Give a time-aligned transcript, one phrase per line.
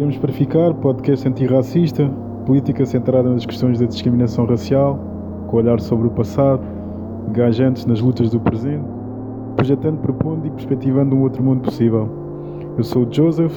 [0.00, 2.08] Viemos para ficar, podcast antirracista,
[2.46, 4.98] política centrada nas questões da discriminação racial,
[5.46, 6.66] com olhar sobre o passado,
[7.28, 8.82] engajantes nas lutas do presente,
[9.56, 12.08] projetando, propondo e perspectivando um outro mundo possível.
[12.78, 13.52] Eu sou o Joseph,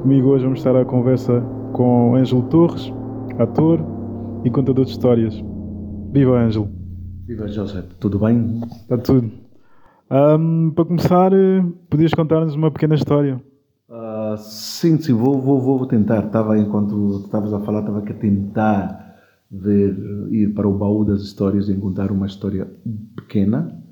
[0.00, 1.42] comigo hoje vamos estar à conversa
[1.74, 2.90] com Ângelo Torres,
[3.38, 3.78] ator
[4.44, 5.38] e contador de histórias.
[6.10, 6.70] Viva Ângelo!
[7.26, 8.62] Viva Joseph, tudo bem?
[8.64, 9.30] Está tudo.
[10.10, 13.38] Um, para começar, eh, podias contar-nos uma pequena história?
[14.34, 16.26] Uh, sim, sim, vou, vou, vou tentar.
[16.26, 19.16] Estava, enquanto estavas a falar, estava a tentar
[19.50, 19.96] ver,
[20.30, 22.68] ir para o baú das histórias e encontrar uma história
[23.16, 23.82] pequena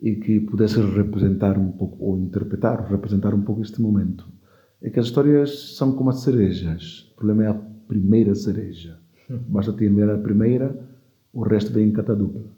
[0.00, 4.26] e que pudesse representar um pouco, ou interpretar, representar um pouco este momento.
[4.80, 7.12] É que as histórias são como as cerejas.
[7.12, 8.98] O problema é a primeira cereja.
[9.48, 10.76] Basta ter a primeira,
[11.32, 12.50] o resto vem em catadupla.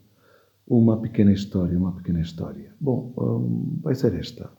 [0.66, 2.72] Uma pequena história, uma pequena história.
[2.80, 4.50] Bom, um, vai ser esta.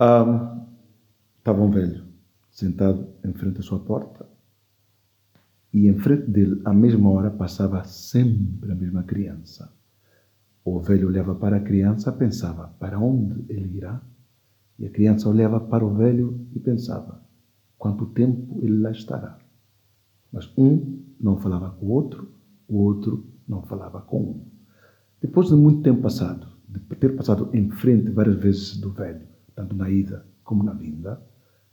[0.00, 0.66] Um,
[1.38, 2.04] estava um velho
[2.50, 4.26] sentado em frente à sua porta
[5.72, 9.72] e em frente dele, à mesma hora, passava sempre a mesma criança.
[10.64, 14.02] O velho olhava para a criança, pensava para onde ele irá,
[14.78, 17.22] e a criança olhava para o velho e pensava
[17.78, 19.38] quanto tempo ele lá estará.
[20.32, 24.44] Mas um não falava com o outro o outro não falava com um.
[25.20, 29.26] Depois de muito tempo passado, de ter passado em frente várias vezes do velho,
[29.60, 31.22] tanto na ida como na vinda,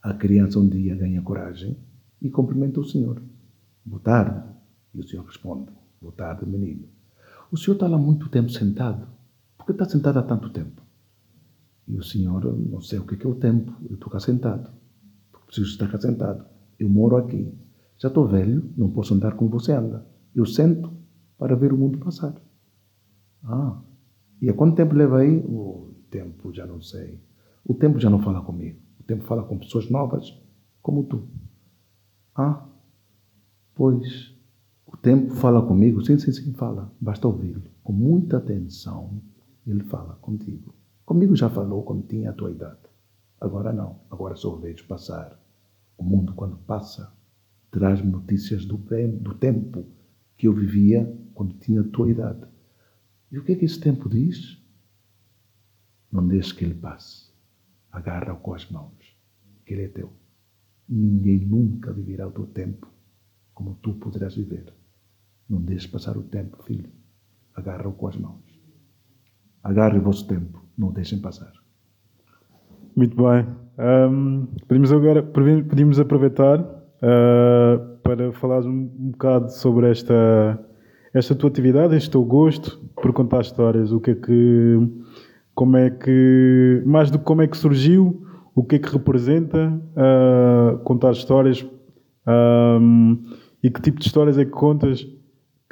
[0.02, 1.78] a criança um dia ganha coragem
[2.22, 3.22] e cumprimenta o senhor.
[3.86, 4.46] Boa tarde.
[4.94, 5.72] E o senhor responde:
[6.02, 6.88] Boa tarde, menino.
[7.50, 9.08] O senhor está lá muito tempo sentado.
[9.58, 10.82] Por que está sentado há tanto tempo?
[11.88, 14.70] E o senhor, não sei o que é o tempo, eu estou cá sentado.
[15.32, 16.46] Porque preciso estar cá sentado.
[16.78, 17.54] Eu moro aqui.
[17.98, 20.06] Já estou velho, não posso andar como você anda.
[20.36, 20.92] Eu sento
[21.38, 22.36] para ver o mundo passar.
[23.44, 23.82] Ah,
[24.42, 25.38] e há quanto tempo leva aí?
[25.38, 27.27] O tempo já não sei.
[27.68, 28.80] O tempo já não fala comigo.
[28.98, 30.42] O tempo fala com pessoas novas,
[30.82, 31.28] como tu.
[32.34, 32.66] Ah,
[33.76, 34.34] pois,
[34.86, 36.02] o tempo fala comigo?
[36.02, 36.90] Sim, sim, sim, fala.
[37.02, 37.64] Basta ouvi-lo.
[37.84, 39.22] Com muita atenção,
[39.66, 40.74] ele fala contigo.
[41.06, 42.80] Comigo já falou quando tinha a tua idade.
[43.40, 44.00] Agora não.
[44.10, 45.38] Agora só vejo passar.
[45.98, 47.12] O mundo, quando passa,
[47.70, 49.86] traz-me notícias do, do tempo
[50.38, 52.48] que eu vivia quando tinha a tua idade.
[53.30, 54.58] E o que é que esse tempo diz?
[56.10, 57.27] Não deixes que ele passe.
[57.92, 59.18] Agarra-o com as mãos,
[59.66, 60.12] que ele é teu.
[60.88, 62.88] Ninguém nunca viverá o teu tempo
[63.54, 64.74] como tu poderás viver.
[65.50, 66.90] Não deixes passar o tempo, filho.
[67.56, 68.44] Agarra-o com as mãos.
[69.64, 71.52] Agarre o vosso tempo, não deixem passar.
[72.96, 73.48] Muito bem.
[73.80, 80.60] Um, podemos agora podemos aproveitar uh, para falares um, um bocado sobre esta,
[81.14, 83.92] esta tua atividade, este teu gosto por contar histórias.
[83.92, 84.80] O que é que.
[85.58, 86.84] Como é que.
[86.86, 88.22] Mais do que como é que surgiu,
[88.54, 91.66] o que é que representa uh, contar histórias
[92.28, 93.24] um,
[93.64, 95.08] e que tipo de histórias é que contas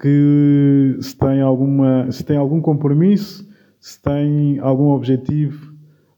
[0.02, 3.48] que se tem alguma se tem algum compromisso
[3.80, 5.72] se tem algum objetivo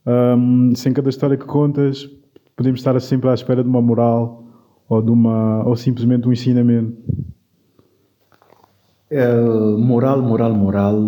[0.06, 2.10] um, cada história que contas
[2.56, 4.46] podemos estar sempre à espera de uma moral
[4.88, 6.98] ou, de uma, ou simplesmente um ensinamento?
[9.10, 11.00] É, moral, moral, moral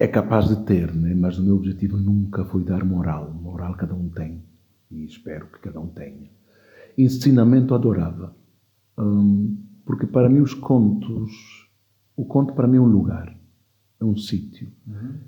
[0.00, 1.14] é capaz de ter, né?
[1.14, 3.34] mas o meu objetivo nunca foi dar moral.
[3.34, 4.42] Moral cada um tem
[4.90, 6.30] e espero que cada um tenha.
[6.96, 8.34] Ensinamento adorava,
[8.98, 11.30] hum, porque para mim os contos,
[12.16, 13.38] o conto para mim é um lugar,
[14.00, 14.72] é um sítio.
[14.86, 15.18] Uhum.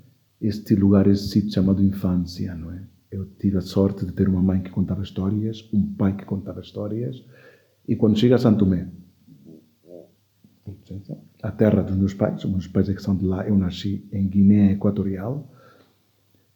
[0.41, 2.83] Este lugar, este sítio chamado infância, não é?
[3.11, 6.61] Eu tive a sorte de ter uma mãe que contava histórias, um pai que contava
[6.61, 7.23] histórias
[7.87, 8.89] e quando chega a Santo Tomé,
[11.43, 14.07] a terra dos meus pais, os meus pais é que são de lá, eu nasci
[14.11, 15.47] em Guiné Equatorial,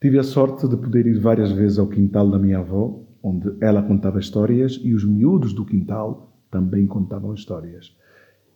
[0.02, 3.84] tive a sorte de poder ir várias vezes ao quintal da minha avó, onde ela
[3.84, 7.96] contava histórias e os miúdos do quintal também contavam histórias.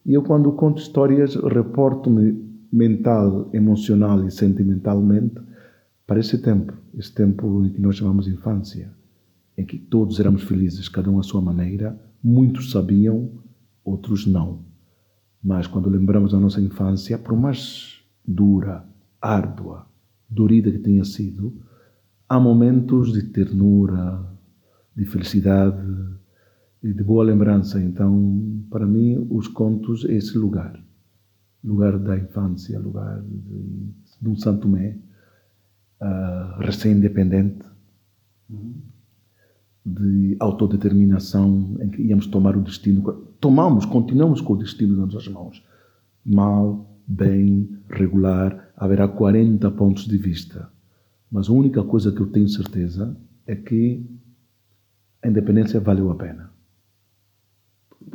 [0.06, 5.36] E eu, quando conto histórias, reporto-me mental, emocional e sentimentalmente
[6.08, 8.90] para esse tempo, esse tempo em que nós chamamos infância,
[9.58, 13.32] em que todos éramos felizes, cada um à sua maneira, Muitos sabiam,
[13.84, 14.60] outros não.
[15.44, 18.86] Mas quando lembramos da nossa infância, por mais dura,
[19.22, 19.88] árdua,
[20.30, 21.54] dorida que tenha sido,
[22.30, 24.24] há momentos de ternura,
[24.96, 25.82] de felicidade
[26.84, 27.82] e de boa lembrança.
[27.82, 30.80] Então, para mim, os contos é esse lugar.
[31.64, 34.98] Lugar da infância, lugar de, de um Santo Tomé,
[36.02, 37.66] uh, recém-independente.
[38.50, 38.92] Uhum
[39.86, 43.28] de autodeterminação em que íamos tomar o destino.
[43.42, 45.66] Tomamos, continuamos com o destino nas nossas mãos.
[46.24, 50.70] Mal, bem, regular, haverá 40 pontos de vista.
[51.32, 53.18] Mas a única coisa que eu tenho certeza
[53.48, 54.06] é que
[55.24, 56.52] a independência valeu a pena.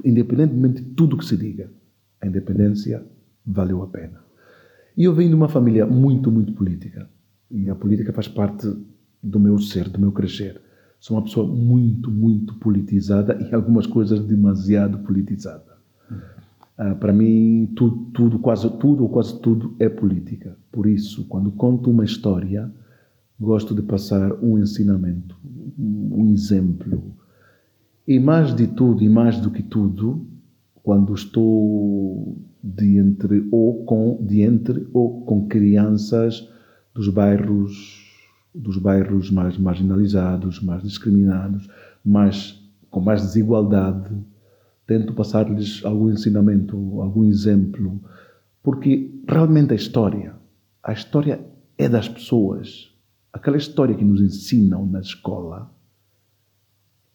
[0.04, 1.72] Independentemente de tudo que se diga,
[2.20, 3.04] a independência
[3.44, 4.24] valeu a pena.
[4.96, 7.10] E eu venho de uma família muito, muito política.
[7.50, 8.64] E a política faz parte
[9.20, 10.60] do meu ser, do meu crescer.
[11.06, 15.78] Sou uma pessoa muito, muito politizada e algumas coisas demasiado politizada.
[16.10, 20.58] Uh, para mim, tudo, tudo, quase tudo ou quase tudo é política.
[20.72, 22.68] Por isso, quando conto uma história,
[23.38, 25.36] gosto de passar um ensinamento,
[25.78, 27.14] um exemplo.
[28.04, 30.26] E mais de tudo, e mais do que tudo,
[30.82, 36.50] quando estou de entre ou com de entre ou com crianças
[36.92, 38.05] dos bairros
[38.56, 41.68] dos bairros mais marginalizados, mais discriminados,
[42.04, 44.10] mais com mais desigualdade,
[44.86, 48.00] tento passar-lhes algum ensinamento, algum exemplo,
[48.62, 50.34] porque realmente a história,
[50.82, 51.44] a história
[51.76, 52.92] é das pessoas.
[53.32, 55.70] Aquela história que nos ensinam na escola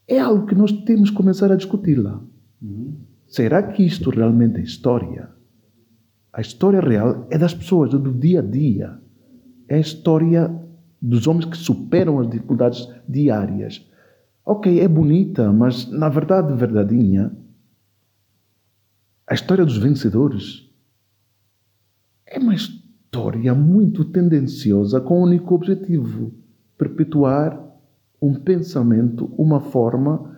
[0.08, 2.22] é algo que nós temos que começar a discuti-la.
[2.62, 2.98] Uhum.
[3.28, 5.30] Será que isto realmente é história?
[6.32, 9.00] A história real é das pessoas, é do dia a dia.
[9.68, 10.61] É a história
[11.02, 13.86] dos homens que superam as dificuldades diárias.
[14.46, 17.32] Ok, é bonita, mas na verdade, verdadeinha,
[19.26, 20.70] a história dos vencedores
[22.26, 26.34] é uma história muito tendenciosa com o único objetivo:
[26.78, 27.60] perpetuar
[28.22, 30.38] um pensamento, uma forma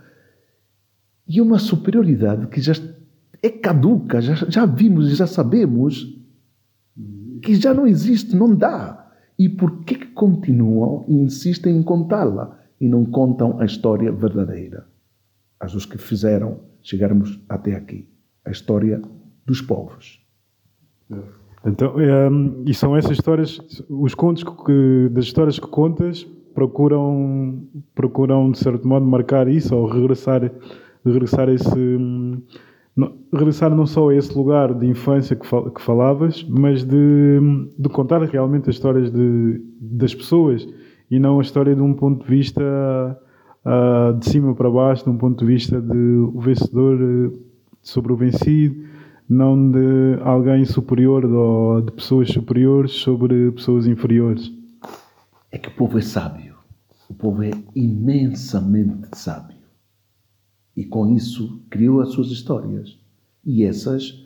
[1.28, 2.74] e uma superioridade que já
[3.42, 6.18] é caduca, já, já vimos e já sabemos
[7.42, 9.03] que já não existe, não dá.
[9.38, 14.86] E por que, continuam e insistem em contá-la e não contam a história verdadeira?
[15.60, 18.08] As dos que fizeram chegarmos até aqui
[18.46, 19.02] a história
[19.46, 20.22] dos povos.
[21.66, 23.60] Então, um, e são essas histórias,
[23.90, 27.66] os contos que, das histórias que contas procuram,
[27.96, 30.52] procuram de certo modo marcar isso ou regressar,
[31.06, 32.42] regressar esse, não,
[33.32, 37.40] regressar não só a esse lugar de infância que, fal, que falavas, mas de,
[37.78, 40.68] de contar realmente as histórias de, das pessoas
[41.10, 42.62] e não a história de um ponto de vista
[43.66, 45.98] uh, de cima para baixo, de um ponto de vista de
[46.34, 47.40] o vencedor uh,
[47.82, 48.84] sobre o vencido,
[49.28, 54.52] não de alguém superior ou de pessoas superiores sobre pessoas inferiores.
[55.52, 56.54] É que o povo é sábio.
[57.10, 59.63] O povo é imensamente sábio.
[60.76, 62.98] E com isso criou as suas histórias.
[63.46, 64.24] E essas,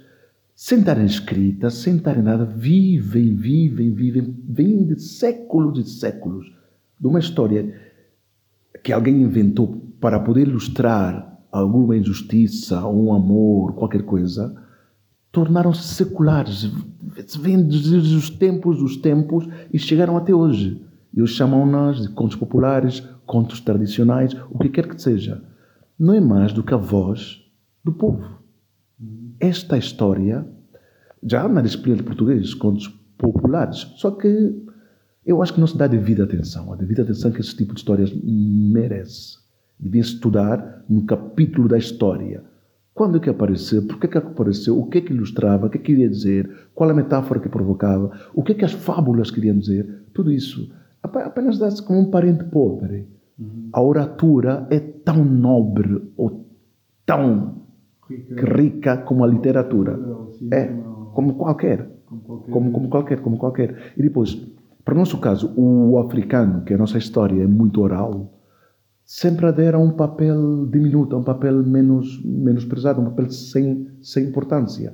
[0.56, 6.46] sem estarem escritas, sem estarem nada, vivem, vivem, vivem, vêm de séculos e séculos
[7.00, 7.74] de uma história
[8.84, 14.56] que alguém inventou para poder ilustrar alguma injustiça, um amor, qualquer coisa,
[15.32, 16.72] tornaram-se seculares.
[17.40, 20.82] Vêm desde os tempos dos tempos e chegaram até hoje.
[21.14, 25.44] E eles chamam-nas de contos populares, contos tradicionais, o que quer que seja.
[26.00, 27.44] Não é mais do que a voz
[27.84, 28.38] do povo.
[29.40, 30.46] Esta história,
[31.24, 34.64] já na disciplina de português, contos populares, só que
[35.26, 37.80] eu acho que não se dá devida atenção, a devida atenção que esse tipo de
[37.80, 39.38] histórias merece
[39.80, 42.44] devia estudar no capítulo da história.
[42.94, 43.86] Quando é que apareceu?
[43.86, 44.80] Por que é que apareceu?
[44.80, 45.68] O que é que ilustrava?
[45.68, 46.50] O que é que queria dizer?
[46.74, 48.12] Qual a metáfora que provocava?
[48.34, 50.04] O que é que as fábulas queriam dizer?
[50.14, 53.08] Tudo isso apenas dá-se como um parente pobre.
[53.72, 56.46] A oratura é tão nobre ou
[57.06, 57.62] tão
[58.10, 60.00] rica, rica como a literatura.
[60.52, 60.66] É,
[61.14, 61.88] como qualquer.
[62.06, 63.94] Como, como qualquer, como qualquer.
[63.98, 64.36] E depois,
[64.84, 68.34] para o nosso caso, o africano, que a nossa história é muito oral,
[69.06, 74.26] sempre a deram um papel diminuto, um papel menos, menos pesado, um papel sem, sem
[74.26, 74.94] importância.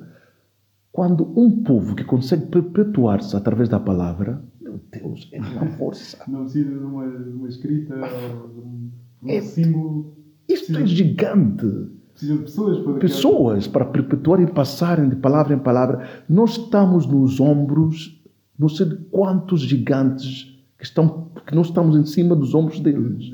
[0.92, 4.42] Quando um povo que consegue perpetuar-se através da palavra,
[4.74, 6.24] meu Deus, é uma força.
[6.28, 8.92] Não precisa de uma, uma escrita ou de um,
[9.24, 10.18] um é, símbolo.
[10.48, 11.68] Isto precisa, é gigante.
[12.12, 16.08] Precisa de pessoas para Pessoas para perpetuar e passarem de palavra em palavra.
[16.28, 18.22] Nós estamos nos ombros,
[18.58, 23.32] não sei de quantos gigantes que, estão, que nós estamos em cima dos ombros deles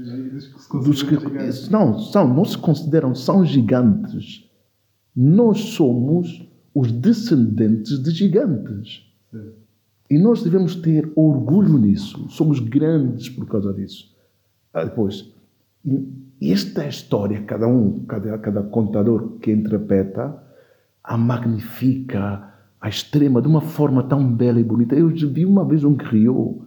[0.71, 1.15] dos que
[1.69, 4.49] não são, não se consideram, são gigantes.
[5.15, 9.03] Nós somos os descendentes de gigantes.
[9.31, 9.51] Sim.
[10.09, 12.27] E nós devemos ter orgulho nisso.
[12.29, 14.15] Somos grandes por causa disso.
[14.73, 15.31] Ah, depois,
[16.41, 20.41] esta história, cada um, cada, cada contador que interpreta,
[21.03, 24.95] a magnifica, a extrema, de uma forma tão bela e bonita.
[24.95, 26.59] Eu vi uma vez um griot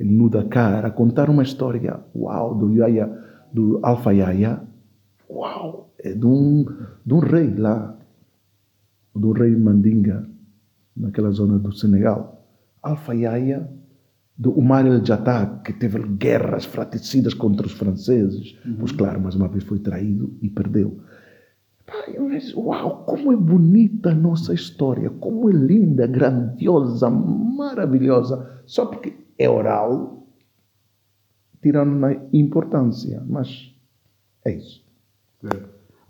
[0.00, 3.06] no Dakar a contar uma história, uau, do Yaya,
[3.52, 4.62] do Alfa Yaya,
[5.28, 6.66] uau, é de um,
[7.04, 7.96] de um rei lá,
[9.14, 10.26] do rei Mandinga,
[10.96, 12.31] naquela zona do Senegal.
[12.82, 13.68] Alfa Yaya
[14.36, 18.58] do Omar El-Jattah, que teve guerras fratricidas contra os franceses.
[18.64, 18.76] Uhum.
[18.80, 21.00] Pois claro, mais uma vez foi traído e perdeu.
[22.14, 28.62] Eu disse, uau, como é bonita a nossa história, como é linda, grandiosa, maravilhosa.
[28.66, 30.26] Só porque é oral,
[31.60, 33.74] tirando na importância, mas
[34.44, 34.82] é isso.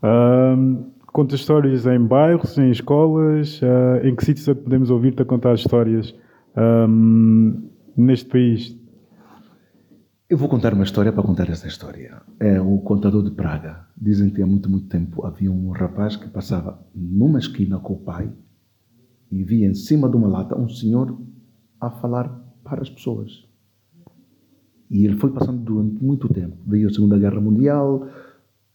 [0.02, 5.22] Um, conta histórias em bairros, em escolas, uh, em que sítios é que podemos ouvir-te
[5.22, 6.14] a contar histórias
[6.56, 8.76] um, neste país?
[10.28, 12.22] Eu vou contar uma história para contar essa história.
[12.40, 13.86] É o contador de Praga.
[13.96, 17.98] Dizem que há muito, muito tempo havia um rapaz que passava numa esquina com o
[17.98, 18.32] pai
[19.30, 21.18] e via em cima de uma lata um senhor
[21.80, 22.28] a falar
[22.64, 23.46] para as pessoas.
[24.90, 26.56] E ele foi passando durante muito tempo.
[26.66, 28.08] Veio a Segunda Guerra Mundial,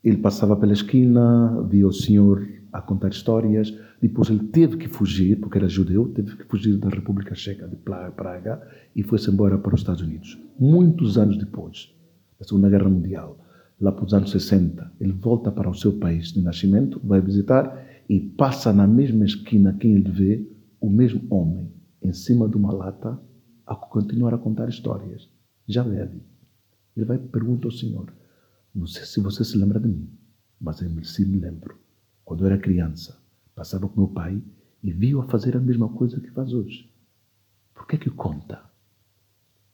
[0.04, 3.74] ele passava pela esquina, via o senhor a contar histórias.
[4.02, 7.76] Depois ele teve que fugir, porque era judeu, teve que fugir da República Checa de
[7.76, 8.62] Praga
[8.96, 10.40] e foi-se embora para os Estados Unidos.
[10.60, 11.94] Muitos anos depois
[12.40, 13.40] da Segunda Guerra Mundial,
[13.82, 17.86] lá para os anos 60, ele volta para o seu país de nascimento, vai visitar
[18.08, 20.48] e passa na mesma esquina quem ele vê
[20.80, 23.20] o mesmo homem em cima de uma lata
[23.66, 25.28] a continuar a contar histórias.
[25.68, 26.22] Já leve.
[26.96, 28.14] Ele vai e pergunta ao Senhor:
[28.74, 30.10] Não sei se você se lembra de mim,
[30.60, 31.78] mas eu me lembro.
[32.24, 33.18] Quando eu era criança,
[33.58, 34.40] passava com meu pai
[34.84, 36.88] e viu a fazer a mesma coisa que faz hoje.
[37.74, 38.62] Por que é que conta?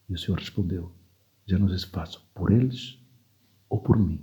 [0.10, 0.90] E o Senhor respondeu:
[1.46, 2.98] Já não sei se faço por eles
[3.70, 4.22] ou por mim,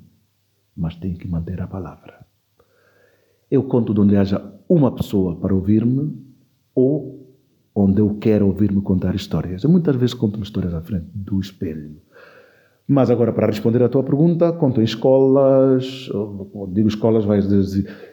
[0.74, 2.26] mas tenho que manter a palavra.
[3.50, 6.16] Eu conto de onde haja uma pessoa para ouvir-me
[6.74, 7.36] ou
[7.74, 9.62] onde eu quero ouvir-me contar histórias.
[9.62, 12.00] Eu muitas vezes conto histórias à frente do espelho.
[12.88, 16.08] Mas agora, para responder à tua pergunta, conto em escolas,
[16.72, 18.09] digo escolas, vais dizer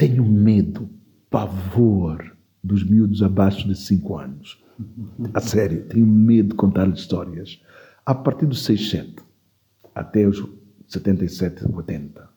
[0.00, 0.88] tenho medo,
[1.28, 4.58] pavor dos miúdos abaixo de 5 anos.
[5.34, 7.60] A sério, tenho medo de contar-lhes histórias.
[8.06, 9.16] A partir dos 6, 7
[9.94, 10.42] até os
[10.88, 12.30] 77, 80.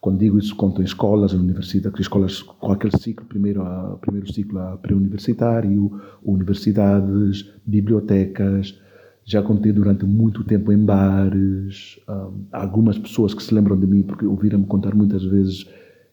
[0.00, 3.64] Quando digo isso, conto em escolas, universidades, escolas com aquele ciclo, primeiro,
[4.00, 8.80] primeiro ciclo pré-universitário, universidades, bibliotecas.
[9.24, 11.98] Já contei durante muito tempo em bares.
[12.08, 15.66] Um, algumas pessoas que se lembram de mim, porque ouviram-me contar muitas vezes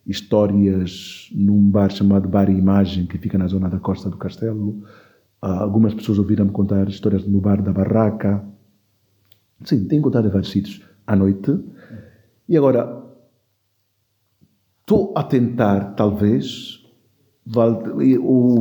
[0.10, 4.84] histórias num bar chamado Bar Imagem, que fica na zona da Costa do Castelo.
[5.42, 8.44] Uh, algumas pessoas ouviram-me contar histórias no bar da Barraca.
[9.64, 11.58] Sim, tenho contado em vários sítios à noite.
[12.48, 13.04] E agora,
[14.82, 16.84] estou a tentar, talvez,
[18.20, 18.60] o,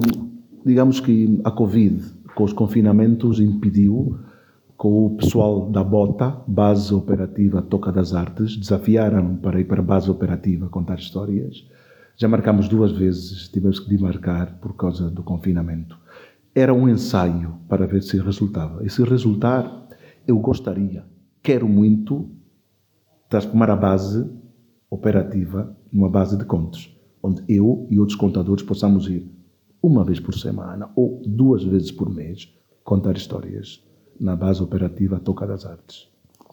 [0.67, 4.19] digamos que a Covid, com os confinamentos, impediu
[4.79, 9.85] com o pessoal da BOTA, Base Operativa Toca das Artes, desafiaram para ir para a
[9.85, 11.69] base operativa contar histórias.
[12.17, 15.99] Já marcamos duas vezes, tivemos que demarcar por causa do confinamento.
[16.55, 18.85] Era um ensaio para ver se resultava.
[18.87, 19.89] E se resultar,
[20.25, 21.05] eu gostaria,
[21.43, 22.31] quero muito,
[23.29, 24.31] transformar a base
[24.89, 29.29] operativa numa base de contos, onde eu e outros contadores possamos ir
[29.83, 32.49] uma vez por semana ou duas vezes por mês
[32.85, 33.88] contar histórias
[34.21, 36.09] na base operativa Toca das Artes.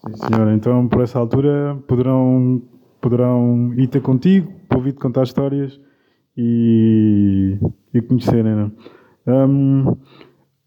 [0.06, 0.54] Sim, senhora.
[0.54, 2.62] Então, por essa altura, poderão,
[3.00, 5.80] poderão ir ter contigo, ouvir-te contar histórias
[6.36, 7.58] e,
[7.92, 8.54] e conhecerem.
[8.54, 8.70] Né?
[9.26, 9.96] Um,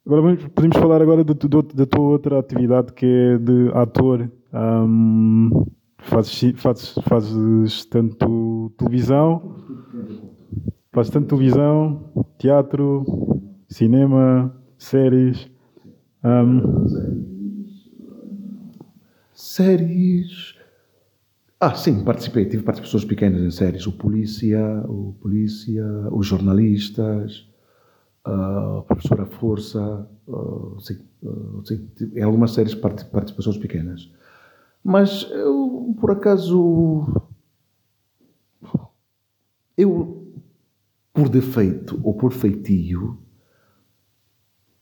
[0.06, 4.30] agora podemos falar agora da, da, tua outra atividade que é de ator.
[4.54, 5.66] Um,
[6.00, 9.56] fazes, fazes, fazes tanto televisão,
[10.92, 13.06] fazes tanto televisão, teatro,
[13.70, 15.50] cinema, séries.
[16.24, 17.30] Um...
[19.34, 20.56] Séries.
[21.60, 22.46] Ah, sim, participei.
[22.46, 23.88] Tive participações pequenas em séries.
[23.88, 27.48] O Polícia, o Polícia, os jornalistas,
[28.24, 30.08] a Professora Força.
[30.28, 34.12] Uh, sim, uh, sim, em algumas séries participações pequenas.
[34.84, 37.06] Mas eu, por acaso.
[39.78, 40.28] Eu,
[41.14, 43.18] por defeito ou por feitio,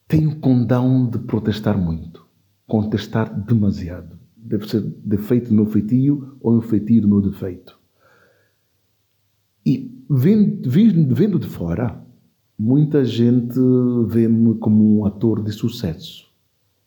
[0.07, 2.25] tenho condão de protestar muito,
[2.65, 4.17] contestar demasiado.
[4.35, 7.77] Deve ser defeito do meu feitio ou um feitio do meu defeito.
[9.65, 12.01] E vendo, vendo de fora,
[12.57, 13.59] muita gente
[14.07, 16.31] vê-me como um ator de sucesso,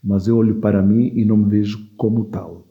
[0.03, 2.67] mas eu olho para mim e não me vejo como tal.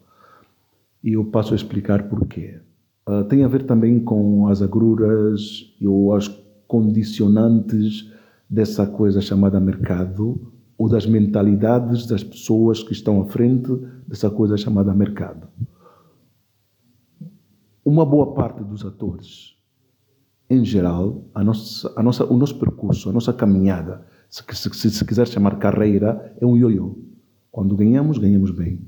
[1.04, 2.60] E eu passo a explicar porquê.
[3.08, 6.28] Uh, tem a ver também com as agruras ou as
[6.68, 8.12] condicionantes
[8.50, 13.70] dessa coisa chamada mercado ou das mentalidades das pessoas que estão à frente
[14.08, 15.48] dessa coisa chamada mercado.
[17.84, 19.56] Uma boa parte dos atores,
[20.50, 25.06] em geral, a nossa, a nossa, o nosso percurso, a nossa caminhada, se, se, se
[25.06, 26.98] quiser chamar carreira, é um ioiô.
[27.52, 28.82] Quando ganhamos, ganhamos bem.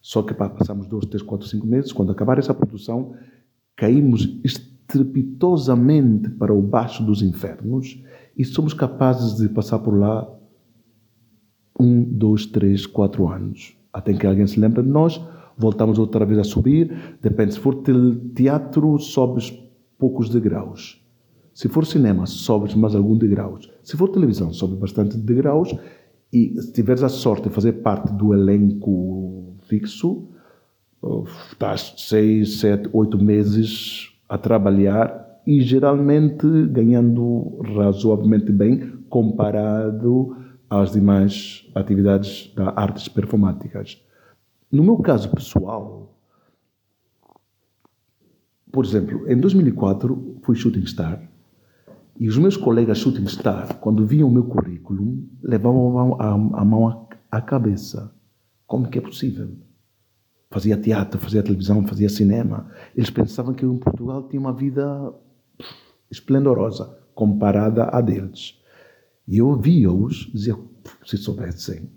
[0.00, 3.14] Só que pá, passamos dois, três, quatro, cinco meses, quando acabar essa produção,
[3.74, 8.02] caímos estrepitosamente para o baixo dos infernos
[8.36, 10.28] e somos capazes de passar por lá
[11.78, 13.76] um, dois, três, quatro anos.
[13.92, 15.20] Até que alguém se lembra de nós,
[15.56, 17.16] voltamos outra vez a subir.
[17.20, 17.82] Depende, se for
[18.34, 19.52] teatro, sobes
[19.98, 21.00] poucos degraus.
[21.52, 23.70] Se for cinema, sobes mais algum degraus.
[23.82, 25.74] Se for televisão, sobe bastante degraus.
[26.32, 30.28] E se tiveres a sorte de fazer parte do elenco fixo,
[31.52, 40.36] estás seis, sete, oito meses a trabalhar e geralmente ganhando razoavelmente bem comparado
[40.68, 44.02] às demais atividades da artes performáticas.
[44.70, 46.18] No meu caso pessoal,
[48.72, 51.30] por exemplo, em 2004 fui shooting star
[52.18, 57.40] e os meus colegas shooting star, quando viam o meu currículo, levavam a, mão à
[57.40, 58.14] cabeça.
[58.66, 59.50] Como que é possível?
[60.50, 62.70] Fazia teatro, fazia televisão, fazia cinema.
[62.96, 65.12] Eles pensavam que eu em Portugal tinha uma vida
[66.14, 68.58] esplendorosa comparada à deles.
[69.26, 70.56] E eu ouvia-os dizia,
[71.04, 71.90] se soubessem,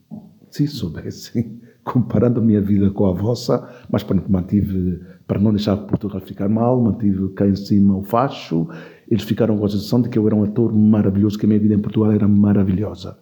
[0.49, 6.19] se soubessem, comparando a minha vida com a vossa, mas mantive, para não deixar Portugal
[6.19, 8.67] ficar mal, mantive cá em cima o facho,
[9.09, 11.59] eles ficaram com a sensação de que eu era um ator maravilhoso, que a minha
[11.59, 13.17] vida em Portugal era maravilhosa.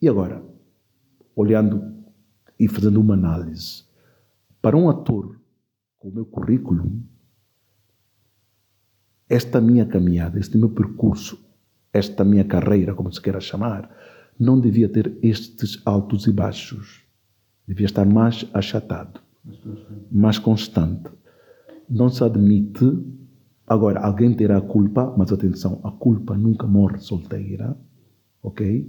[0.00, 0.42] E agora,
[1.34, 1.82] olhando
[2.58, 3.84] e fazendo uma análise,
[4.60, 5.40] para um ator
[5.98, 6.92] com o meu currículo,
[9.32, 11.42] esta minha caminhada, este meu percurso,
[11.90, 13.90] esta minha carreira, como se queira chamar,
[14.38, 17.02] não devia ter estes altos e baixos.
[17.66, 19.20] Devia estar mais achatado,
[20.10, 21.10] mais constante.
[21.88, 22.84] Não se admite.
[23.66, 27.74] Agora, alguém terá a culpa, mas atenção, a culpa nunca morre solteira,
[28.42, 28.86] ok?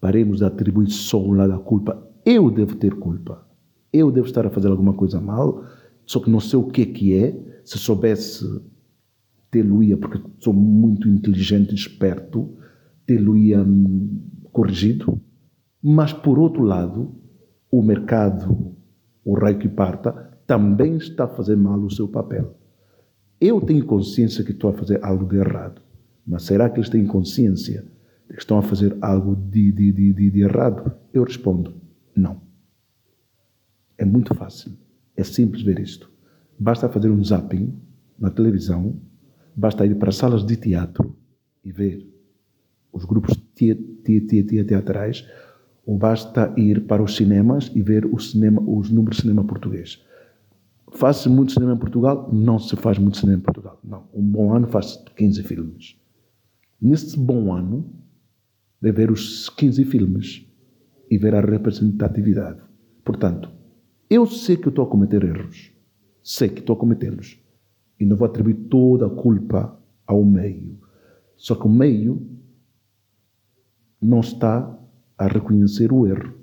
[0.00, 2.02] Paremos de atribuir só um lado da culpa.
[2.24, 3.46] Eu devo ter culpa.
[3.92, 5.62] Eu devo estar a fazer alguma coisa mal,
[6.06, 7.60] só que não sei o que é que é.
[7.64, 8.71] Se soubesse
[9.52, 12.56] tê-lo-ia, porque sou muito inteligente esperto,
[13.06, 14.18] tê-lo-ia hum,
[14.50, 15.20] corrigido.
[15.80, 17.14] Mas, por outro lado,
[17.70, 18.74] o mercado,
[19.22, 20.12] o rei que parta,
[20.46, 22.58] também está a fazer mal o seu papel.
[23.38, 25.82] Eu tenho consciência que estou a fazer algo de errado,
[26.26, 27.84] mas será que eles têm consciência
[28.28, 30.92] de que estão a fazer algo de, de, de, de errado?
[31.12, 31.74] Eu respondo,
[32.16, 32.40] não.
[33.98, 34.72] É muito fácil.
[35.14, 36.10] É simples ver isto.
[36.58, 37.78] Basta fazer um zapping
[38.18, 38.98] na televisão
[39.54, 41.16] Basta ir para salas de teatro
[41.64, 42.06] e ver
[42.92, 43.36] os grupos
[44.66, 45.26] teatrais,
[45.86, 50.04] ou basta ir para os cinemas e ver cinema, os números de cinema português.
[50.92, 52.28] Faz-se muito cinema em Portugal?
[52.32, 53.80] Não se faz muito cinema em Portugal.
[53.82, 54.04] Não.
[54.14, 55.96] Um bom ano faz 15 filmes.
[56.80, 57.86] Nesse bom ano,
[58.80, 60.46] deve ver os 15 filmes
[61.10, 62.60] e ver a representatividade.
[63.04, 63.50] Portanto,
[64.10, 65.72] eu sei que estou a cometer erros.
[66.22, 67.41] Sei que estou a cometê-los.
[67.98, 70.78] E não vou atribuir toda a culpa ao meio.
[71.36, 72.26] Só que o meio
[74.00, 74.78] não está
[75.16, 76.34] a reconhecer o erro.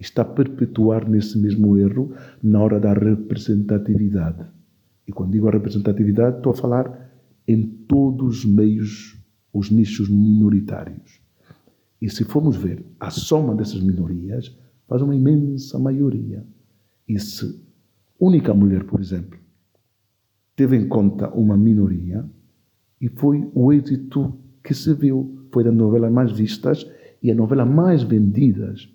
[0.00, 4.44] Está a perpetuar nesse mesmo erro na hora da representatividade.
[5.06, 7.10] E quando digo a representatividade, estou a falar
[7.46, 9.18] em todos os meios,
[9.52, 11.20] os nichos minoritários.
[12.00, 14.56] E se formos ver a soma dessas minorias,
[14.88, 16.44] faz uma imensa maioria.
[17.08, 17.62] E se
[18.18, 19.38] única mulher, por exemplo,
[20.56, 22.24] teve em conta uma minoria
[23.00, 25.38] e foi o êxito que se viu.
[25.50, 26.88] Foi das novelas mais vistas
[27.22, 28.88] e a novela mais vendidas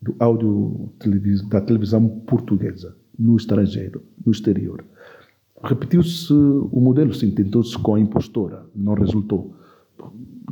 [0.00, 0.92] do áudio
[1.48, 4.84] da televisão portuguesa no estrangeiro, no exterior.
[5.62, 9.54] Repetiu-se o modelo, sim, tentou-se com a impostora, não resultou.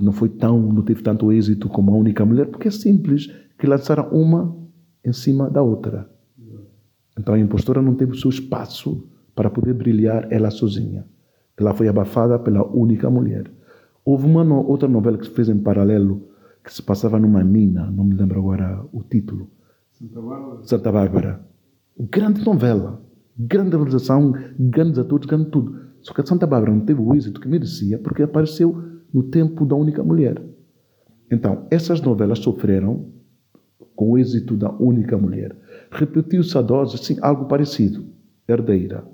[0.01, 3.27] Não foi tão, não teve tanto êxito como a única mulher, porque é simples
[3.59, 4.57] que lançaram uma
[5.05, 6.09] em cima da outra.
[7.19, 9.05] Então a impostora não teve o seu espaço
[9.41, 11.07] para poder brilhar ela sozinha.
[11.57, 13.51] Ela foi abafada pela única mulher.
[14.05, 16.29] Houve uma no, outra novela que se fez em paralelo,
[16.63, 19.49] que se passava numa mina, não me lembro agora o título.
[19.93, 20.61] Santa Bárbara.
[20.63, 21.41] Santa Bárbara.
[21.99, 23.01] Grande novela,
[23.35, 25.75] grande realização, grandes atores, grande tudo.
[26.03, 28.77] Só que a Santa Bárbara não teve o êxito que merecia porque apareceu
[29.11, 30.39] no tempo da única mulher.
[31.33, 33.07] Então, essas novelas sofreram
[33.97, 35.57] com o êxito da única mulher.
[35.91, 38.05] Repetiu-se a dose, sim, algo parecido.
[38.47, 39.05] Herdeira.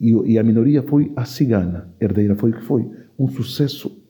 [0.00, 1.92] E, e a minoria foi a cigana.
[2.00, 2.90] Herdeira foi o que foi.
[3.18, 4.00] Um sucesso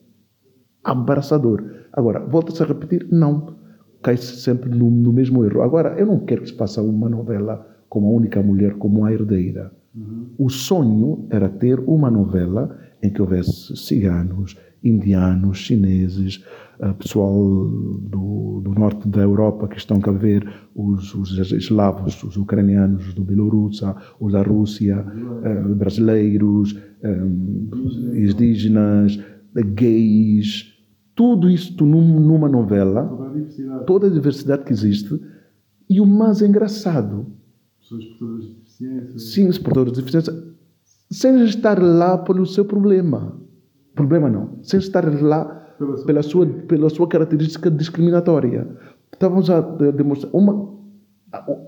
[0.85, 1.65] abraçador.
[1.93, 3.07] Agora, volta-se a repetir?
[3.11, 3.59] Não.
[4.03, 5.63] Cai-se sempre no, no, mesmo erro.
[5.63, 9.13] Agora, eu não quero que se faça uma novela com uma única mulher como a
[9.13, 9.73] herdeira.
[9.95, 10.29] Uhum.
[10.39, 16.45] O sonho era ter uma novela em que houvesse ciganos, indianos, chineses,
[16.99, 23.13] pessoal do, do, norte da Europa que estão a ver, os, os eslavos, os ucranianos
[23.15, 27.69] do Bielorrússia, os da Rússia, uh, brasileiros, um,
[28.15, 29.19] indígenas,
[29.75, 30.75] gays,
[31.15, 33.87] tudo isto num, numa novela, Toda a diversidade.
[33.87, 35.21] toda a diversidade que existe,
[35.89, 37.27] e o mais engraçado,
[37.79, 39.19] Pessoas portadoras de deficiência.
[39.19, 40.45] sim, portadores de deficiência,
[41.11, 43.39] sem estar lá pelo seu problema.
[43.95, 48.69] Problema não, sem estar lá Pela sua- pela sua, pela sua característica discriminatória.
[49.11, 50.31] Estávamos a de- demonstrar.
[50.35, 50.53] Uma,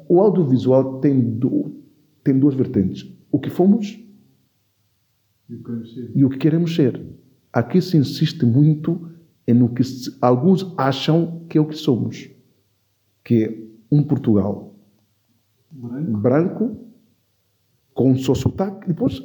[0.07, 1.81] o- audiovisual tem, du-
[2.23, 3.99] tem duas vertentes: o que fomos
[5.49, 6.11] E o que queremos ser.
[6.15, 7.07] e o que queremos ser.
[7.51, 9.09] Aqui se insiste muito
[9.49, 12.29] em no que se- alguns acham que é o que somos,
[13.25, 14.75] que é um Portugal
[15.71, 16.19] Branco.
[16.19, 16.77] branco,
[17.95, 19.23] com um só sotaque, depois.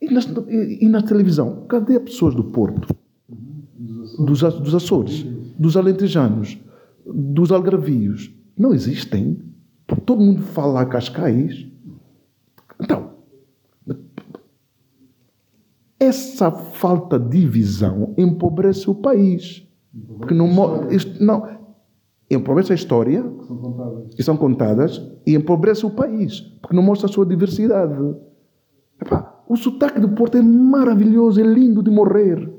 [0.00, 1.66] E, nas, e, e na televisão?
[1.66, 2.88] Cadê as pessoas do Porto?
[4.18, 5.24] Dos, dos Açores,
[5.58, 6.58] dos Alentejanos,
[7.06, 8.34] dos Algarvios?
[8.56, 9.38] Não existem.
[10.04, 11.66] Todo mundo fala Cascais.
[12.80, 13.12] Então,
[15.98, 19.66] essa falta de visão empobrece o país.
[20.18, 20.48] Porque não,
[21.20, 21.62] não
[22.30, 27.12] empobrece a história, São que são contadas e empobrece o país, porque não mostra a
[27.12, 27.94] sua diversidade.
[29.00, 32.50] Epá, o sotaque do Porto é maravilhoso, é lindo de morrer.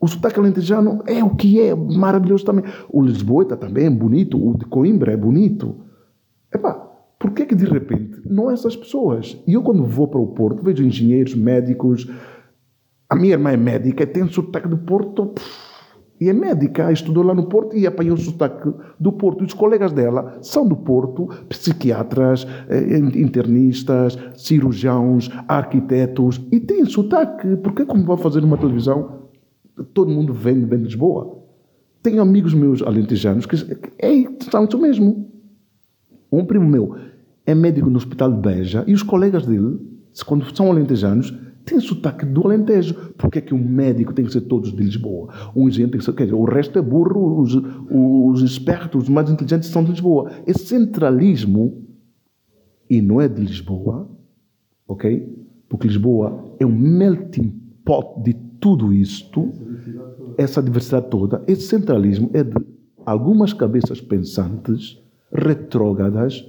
[0.00, 2.64] O sotaque alentejano é o que é, maravilhoso também.
[2.88, 5.76] O lisboeta também é bonito, o de Coimbra é bonito.
[6.52, 6.72] Epá,
[7.18, 9.38] por que que de repente não essas pessoas?
[9.46, 12.10] E eu quando vou para o Porto vejo engenheiros, médicos,
[13.08, 15.34] a minha irmã é médica tem sotaque do Porto,
[16.20, 19.42] e é médica, estudou lá no Porto e apanhou o sotaque do Porto.
[19.42, 27.56] E os colegas dela são do Porto, psiquiatras, eh, internistas, cirurgiãos, arquitetos, e têm sotaque.
[27.56, 29.19] Porque como vão fazer uma televisão,
[29.84, 31.38] todo mundo vem, vem de Lisboa.
[32.02, 33.56] Tenho amigos meus alentejanos que
[33.98, 35.30] é, são isso mesmo.
[36.32, 36.96] Um primo meu
[37.44, 39.78] é médico no Hospital de Beja e os colegas dele,
[40.24, 42.94] quando são alentejanos, têm sotaque do Alentejo.
[43.16, 45.32] Porque é que um médico tem que ser todos de Lisboa?
[45.54, 46.12] Um engenheiro tem que ser.
[46.12, 47.54] Quer dizer, o resto é burro, os,
[47.90, 50.30] os espertos, os mais inteligentes são de Lisboa.
[50.46, 51.86] Esse centralismo,
[52.88, 54.10] e não é de Lisboa,
[54.86, 55.38] ok?
[55.68, 59.52] Porque Lisboa é um melting pot de tudo isto,
[60.36, 61.42] essa diversidade toda.
[61.48, 62.56] Esse centralismo é de
[63.04, 66.46] algumas cabeças pensantes, retrógradas,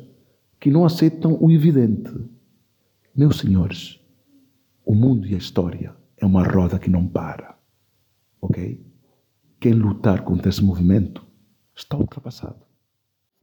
[0.60, 2.14] que não aceitam o evidente.
[3.16, 4.00] Meus senhores,
[4.86, 7.58] o mundo e a história é uma roda que não para.
[8.40, 8.80] Ok?
[9.60, 11.26] Quem lutar contra esse movimento
[11.76, 12.72] está ultrapassado.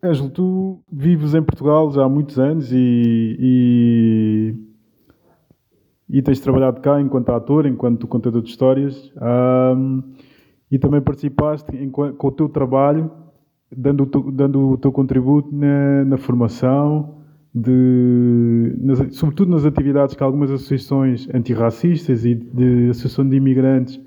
[0.02, 4.54] Ângelo, tu vives em Portugal já há muitos anos e, e,
[6.09, 10.01] e tens trabalhado cá enquanto ator, enquanto contador de histórias ahm,
[10.71, 13.11] e também participaste enqu- com o teu trabalho,
[13.75, 17.16] dando o teu, dando o teu contributo na, na formação,
[17.55, 24.01] de, nas- sobretudo nas atividades que algumas associações antirracistas e de associação de imigrantes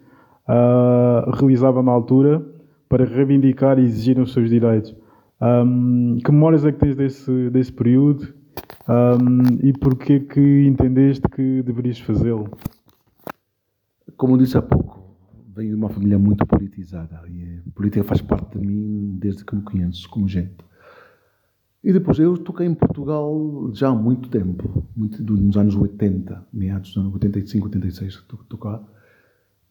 [0.47, 2.43] ah, realizavam na altura
[2.89, 4.95] para reivindicar e exigir os seus direitos.
[5.39, 8.27] Ahm, que memórias é que tens desse, desse período
[8.87, 12.49] Ahm, e porquê que entendeste que deverias fazê-lo?
[14.17, 15.15] Como disse há pouco,
[15.55, 19.55] venho de uma família muito politizada e a política faz parte de mim desde que
[19.55, 20.55] me conheço como gente.
[21.83, 26.89] E depois, eu toquei em Portugal já há muito tempo, muito, nos anos 80, meados
[26.93, 28.83] dos anos 85, 86, to- tocar.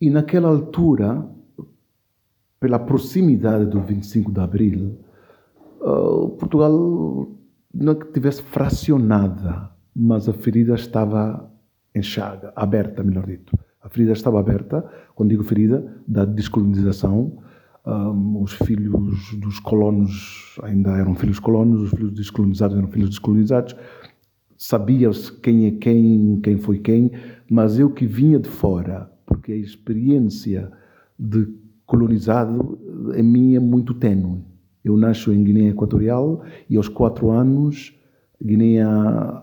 [0.00, 1.24] E naquela altura,
[2.58, 4.98] pela proximidade do 25 de Abril,
[5.82, 7.28] ah, Portugal
[7.72, 11.50] não que tivesse fracionada, mas a ferida estava
[12.02, 13.56] chaga, aberta, melhor dito.
[13.82, 17.38] A ferida estava aberta, quando digo ferida, da descolonização.
[17.84, 23.74] Ahm, os filhos dos colonos ainda eram filhos colonos, os filhos descolonizados eram filhos descolonizados.
[24.56, 27.10] Sabia-se quem é quem, quem foi quem,
[27.50, 30.70] mas eu que vinha de fora, porque a experiência
[31.18, 31.48] de
[31.86, 32.78] colonizado
[33.16, 34.44] em mim é muito tênue.
[34.84, 37.94] Eu nasço em Guiné Equatorial e aos quatro anos
[38.42, 38.80] Guiné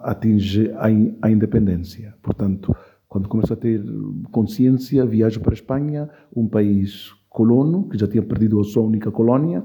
[0.04, 2.15] atinge a, in- a independência.
[2.21, 2.76] Portanto,
[3.08, 3.84] quando começo a ter
[4.32, 9.12] consciência, viajo para a Espanha, um país colono, que já tinha perdido a sua única
[9.12, 9.63] colónia,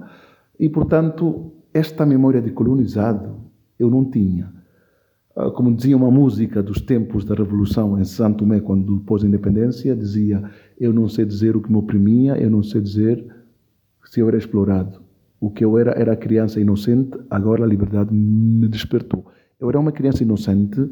[0.61, 3.37] e, portanto, esta memória de colonizado
[3.79, 4.53] eu não tinha.
[5.35, 9.29] Ah, Como dizia uma música dos tempos da Revolução em Santo Tomé, quando depois da
[9.29, 10.43] independência, dizia:
[10.79, 13.27] Eu não sei dizer o que me oprimia, eu não sei dizer
[14.05, 15.02] se eu era explorado.
[15.43, 19.27] O que eu era era criança inocente, agora a liberdade me despertou.
[19.59, 20.89] Eu era uma criança inocente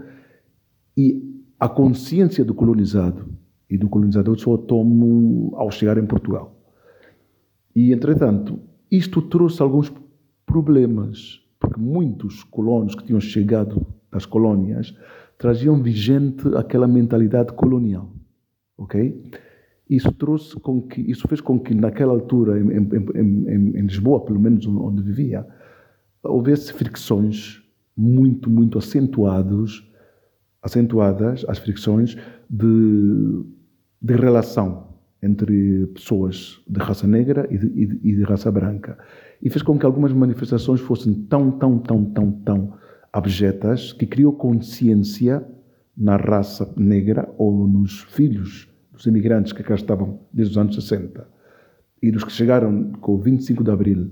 [0.96, 1.22] e
[1.56, 3.32] a consciência do colonizado
[3.70, 6.60] e do colonizador São Tomo ao chegar em Portugal.
[7.76, 8.58] E, entretanto,
[8.90, 9.92] isto trouxe alguns
[10.44, 14.92] problemas, porque muitos colonos que tinham chegado das colônias
[15.38, 18.10] traziam vigente aquela mentalidade colonial,
[18.76, 19.22] ok?
[19.90, 24.24] Isso trouxe com que isso fez com que naquela altura em, em, em, em Lisboa,
[24.24, 25.44] pelo menos onde vivia,
[26.22, 27.60] houvesse fricções
[27.96, 29.90] muito muito acentuados,
[30.62, 32.16] acentuadas as fricções
[32.48, 33.44] de,
[34.00, 38.96] de relação entre pessoas de raça negra e de, e, de, e de, raça branca.
[39.42, 42.74] E fez com que algumas manifestações fossem tão, tão, tão, tão, tão
[43.12, 45.44] abjetas que criou consciência
[45.96, 48.69] na raça negra ou nos filhos
[49.00, 51.26] dos imigrantes que cá estavam desde os anos 60
[52.02, 54.10] e dos que chegaram com o 25 de Abril,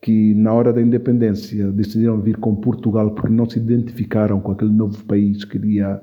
[0.00, 4.72] que na hora da independência decidiram vir com Portugal porque não se identificaram com aquele
[4.72, 6.00] novo país que iria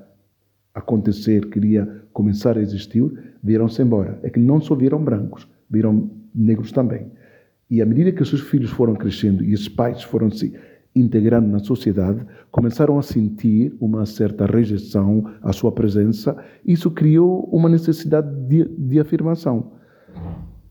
[0.71, 3.03] acontecer, queria começar a existir,
[3.41, 4.19] viram-se embora.
[4.21, 7.07] É que não só viram brancos, viram negros também.
[7.71, 10.53] E à medida que os seus filhos foram crescendo e os pais foram se
[10.95, 16.37] integrando na sociedade, começaram a sentir uma certa rejeição à sua presença.
[16.65, 19.73] Isso criou uma necessidade de, de afirmação.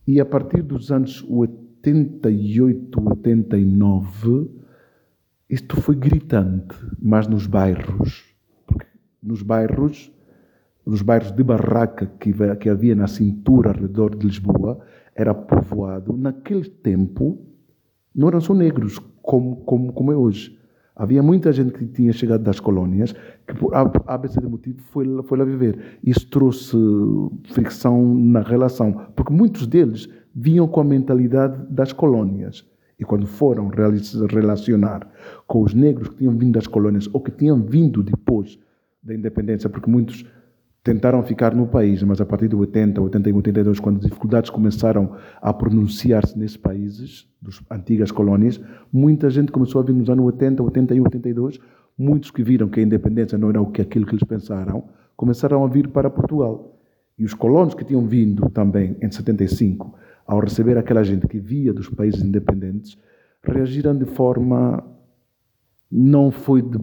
[0.07, 4.51] E a partir dos anos 88, 89,
[5.51, 8.35] isto foi gritante, mas nos bairros
[9.25, 10.13] nos bairros,
[10.87, 14.79] nos bairros de barraca que, que havia na cintura ao redor de Lisboa,
[15.15, 17.39] era povoado, naquele tempo,
[18.15, 20.57] não eram só negros, como, como, como é hoje.
[20.95, 23.13] Havia muita gente que tinha chegado das colônias
[23.47, 23.75] que, por
[24.07, 25.99] ABC de motivo, foi, foi lá viver.
[26.05, 26.77] Isso trouxe
[27.53, 32.65] fricção na relação, porque muitos deles vinham com a mentalidade das colônias.
[32.99, 35.11] E quando foram relacionar
[35.49, 38.57] com os negros que tinham vindo das colônias ou que tinham vindo depois
[39.03, 40.25] da independência, porque muitos
[40.85, 45.17] tentaram ficar no país, mas a partir de 80, 81, 82, quando as dificuldades começaram
[45.41, 48.61] a pronunciar-se nesses países, das antigas colônias,
[48.93, 51.59] muita gente começou a vir nos anos 80, 81, 82,
[51.97, 54.85] muitos que viram que a independência não era o que aquilo que eles pensaram,
[55.17, 56.79] começaram a vir para Portugal.
[57.19, 59.95] E os colonos que tinham vindo também em 75,
[60.27, 62.99] ao receber aquela gente que via dos países independentes,
[63.43, 64.85] reagiram de forma
[65.97, 66.77] não foi de,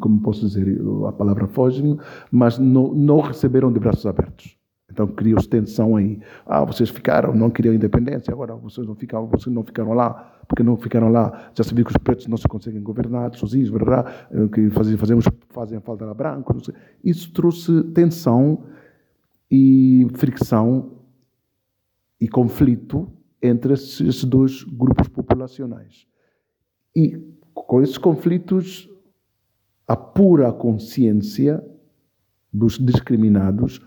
[0.00, 1.96] como posso dizer, a palavra foge
[2.28, 4.58] mas não, não receberam de braços abertos.
[4.90, 6.18] Então criou-se tensão aí.
[6.44, 10.64] Ah, vocês ficaram, não queriam independência, agora vocês não ficaram, vocês não ficaram lá, porque
[10.64, 11.50] não ficaram lá.
[11.54, 14.10] Já se viu que os pretos não se conseguem governar sozinhos, verdade?
[14.52, 16.70] Que fazem, fazemos, fazem falta lá brancos.
[17.04, 18.64] Isso trouxe tensão
[19.48, 20.96] e fricção
[22.20, 23.08] e conflito
[23.40, 26.06] entre esses dois grupos populacionais.
[26.96, 28.88] E com esses conflitos,
[29.86, 29.96] a
[30.52, 31.64] consciência
[32.52, 33.80] dos discriminados,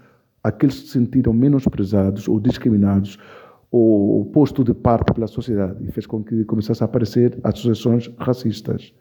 [0.43, 3.17] aqueles que se sentiram menosprezados ou discriminados
[3.71, 8.93] ou posto de parte pela sociedade e fez com que começassem a aparecer associações racistas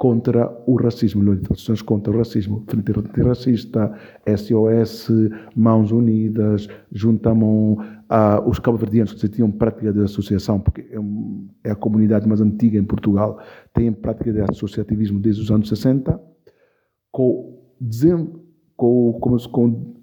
[0.00, 3.92] contra o racismo, associações contra o racismo, Frente Antirracista,
[4.26, 5.10] SOS,
[5.54, 7.76] Mãos Unidas, Juntamon,
[8.08, 12.78] ah, os cabo-verdianos que tinham prática de associação, porque é, é, a comunidade mais antiga
[12.78, 13.42] em Portugal,
[13.74, 16.18] têm prática de associativismo desde os anos 60,
[17.12, 17.60] com,
[18.78, 19.94] com, com, com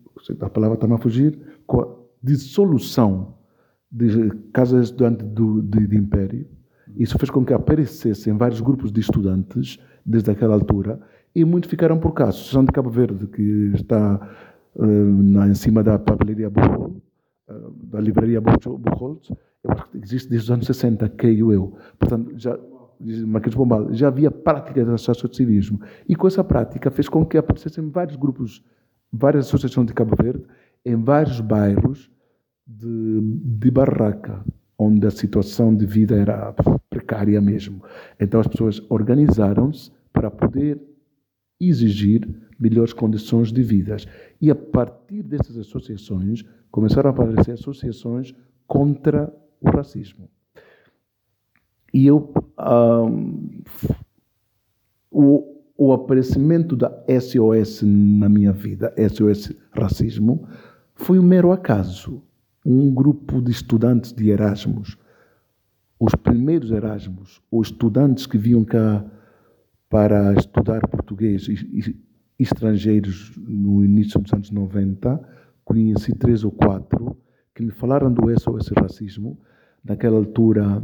[0.42, 1.88] a palavra está a fugir, com a
[2.22, 3.34] dissolução
[3.92, 6.48] de casas do, de, de Império,
[7.00, 11.00] isso fez com que aparecessem vários grupos de estudantes desde aquela altura
[11.36, 12.30] e muitos ficaram por cá.
[12.30, 14.30] Associação de Cabo Verde, que está
[14.76, 17.02] uh, em cima da papelaria Burrol,
[17.48, 19.32] uh, da livraria Buchholz,
[19.94, 21.78] existe desde os anos 60, creio eu.
[22.00, 22.58] Portanto, já,
[23.28, 25.80] Marquês de Pombal, já havia prática de associativismo.
[26.08, 28.64] E com essa prática fez com que aparecessem vários grupos,
[29.12, 30.44] várias associações de Cabo Verde,
[30.84, 32.10] em vários bairros
[32.66, 34.44] de, de barraca,
[34.78, 36.54] onde a situação de vida era
[36.90, 37.84] precária mesmo.
[38.20, 40.80] Então as pessoas organizaram-se para poder
[41.60, 42.28] exigir
[42.60, 43.98] melhores condições de vida.
[44.42, 48.34] E a partir dessas associações, começaram a aparecer associações
[48.68, 50.30] contra o racismo.
[51.94, 53.62] E eu, um,
[55.10, 60.48] o, o aparecimento da SOS na minha vida, SOS Racismo,
[60.94, 62.22] foi um mero acaso.
[62.70, 64.98] Um grupo de estudantes de Erasmus,
[65.98, 69.06] os primeiros Erasmus, os estudantes que vinham cá
[69.90, 71.96] para estudar português e,
[72.38, 75.18] estrangeiros no início dos anos 90,
[75.64, 77.18] conheci três ou quatro
[77.56, 79.40] que me falaram do SOS Racismo.
[79.82, 80.84] Naquela altura,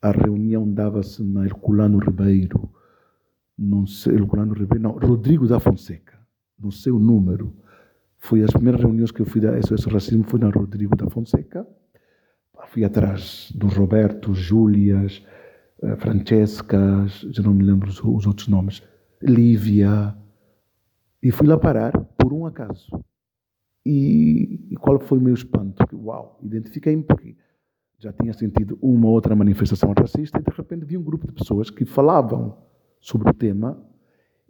[0.00, 2.70] a reunião dava-se na Herculano Ribeiro,
[3.58, 6.18] não sei, Herculano Ribeiro, não, Rodrigo da Fonseca,
[6.58, 7.54] no seu número.
[8.26, 11.64] Foi as primeiras reuniões que eu fui da SOS Racismo foi na Rodrigo da Fonseca.
[12.66, 15.24] Fui atrás do Roberto, Júlias,
[15.80, 18.82] eh, Francescas, já não me lembro os, os outros nomes,
[19.22, 20.12] Lívia.
[21.22, 22.88] E fui lá parar por um acaso.
[23.84, 25.86] E, e qual foi o meu espanto?
[25.94, 27.36] Uau, identifiquei-me porque
[27.96, 31.32] já tinha sentido uma ou outra manifestação racista e de repente vi um grupo de
[31.32, 32.58] pessoas que falavam
[33.00, 33.80] sobre o tema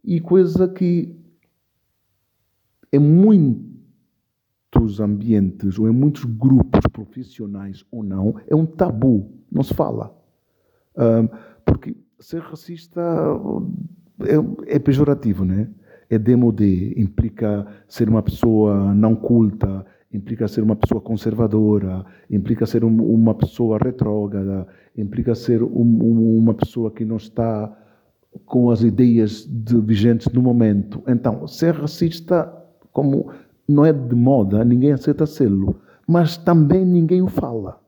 [0.02, 1.25] e coisa que
[2.92, 3.66] em muitos
[5.00, 10.14] ambientes ou em muitos grupos profissionais ou não é um tabu, não se fala.
[11.64, 13.02] porque ser racista
[14.20, 15.68] é, é pejorativo, né?
[16.08, 22.84] É demodé, implica ser uma pessoa não culta, implica ser uma pessoa conservadora, implica ser
[22.84, 27.76] um, uma pessoa retrógrada, implica ser um, uma pessoa que não está
[28.44, 31.02] com as ideias de, vigentes no momento.
[31.06, 32.52] Então, ser racista,
[32.96, 33.30] como
[33.68, 35.76] não é de moda, ninguém aceita sê-lo,
[36.08, 37.78] mas também ninguém o fala.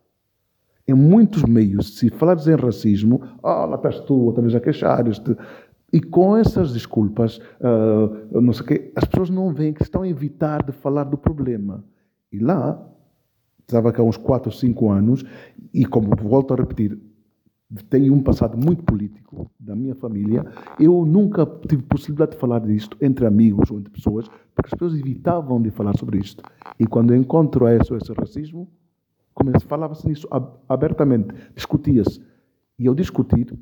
[0.87, 5.35] Em muitos meios, se falares em racismo, ah, lá estás tu, outra vez a queixar-te.
[5.90, 10.09] E com essas desculpas, uh, não sei quê, as pessoas não veem que estão a
[10.09, 11.83] evitar de falar do problema.
[12.31, 12.79] E lá,
[13.61, 15.25] estava cá uns 4 ou 5 anos,
[15.73, 16.99] e como volto a repetir,
[17.91, 20.45] tenho um passado muito político da minha família,
[20.81, 24.99] eu nunca tive possibilidade de falar disto entre amigos ou entre pessoas, porque as pessoas
[24.99, 26.43] evitavam de falar sobre isto.
[26.79, 28.69] E quando encontro esse, esse racismo,
[29.67, 30.27] falava-se nisso
[30.69, 32.21] abertamente, discutia-se.
[32.79, 33.55] E ao discutir,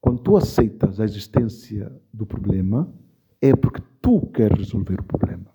[0.00, 2.92] quando tu aceitas a existência do problema,
[3.40, 5.46] é porque tu queres resolver o problema.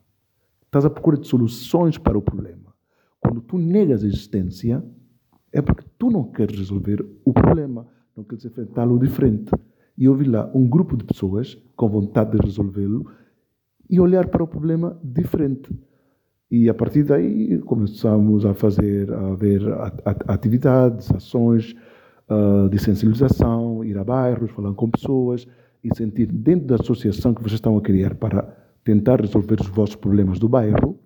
[0.66, 2.74] Estás à procura de soluções para o problema.
[3.20, 4.84] Quando tu negas a existência,
[5.52, 7.86] é porque tu não queres resolver o problema,
[8.18, 9.52] não queres enfrentá-lo de frente.
[9.96, 13.06] E eu vi lá um grupo de pessoas com vontade de resolvê-lo
[13.88, 15.72] e olhar para o problema de frente.
[16.50, 19.62] E a partir daí começamos a fazer, a ver
[20.28, 21.76] atividades, ações
[22.28, 25.48] uh, de sensibilização, ir a bairros, falar com pessoas
[25.84, 28.42] e sentir dentro da associação que vocês estão a criar para
[28.84, 30.98] tentar resolver os vossos problemas do bairro,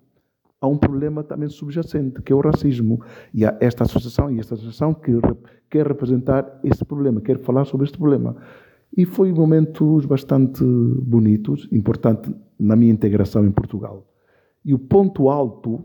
[0.60, 3.02] há um problema também subjacente, que é o racismo.
[3.32, 5.12] E há esta associação e esta associação que
[5.70, 8.36] quer representar esse problema, quer falar sobre este problema.
[8.96, 14.06] E foi momentos bastante bonitos, importante na minha integração em Portugal.
[14.64, 15.84] E o ponto alto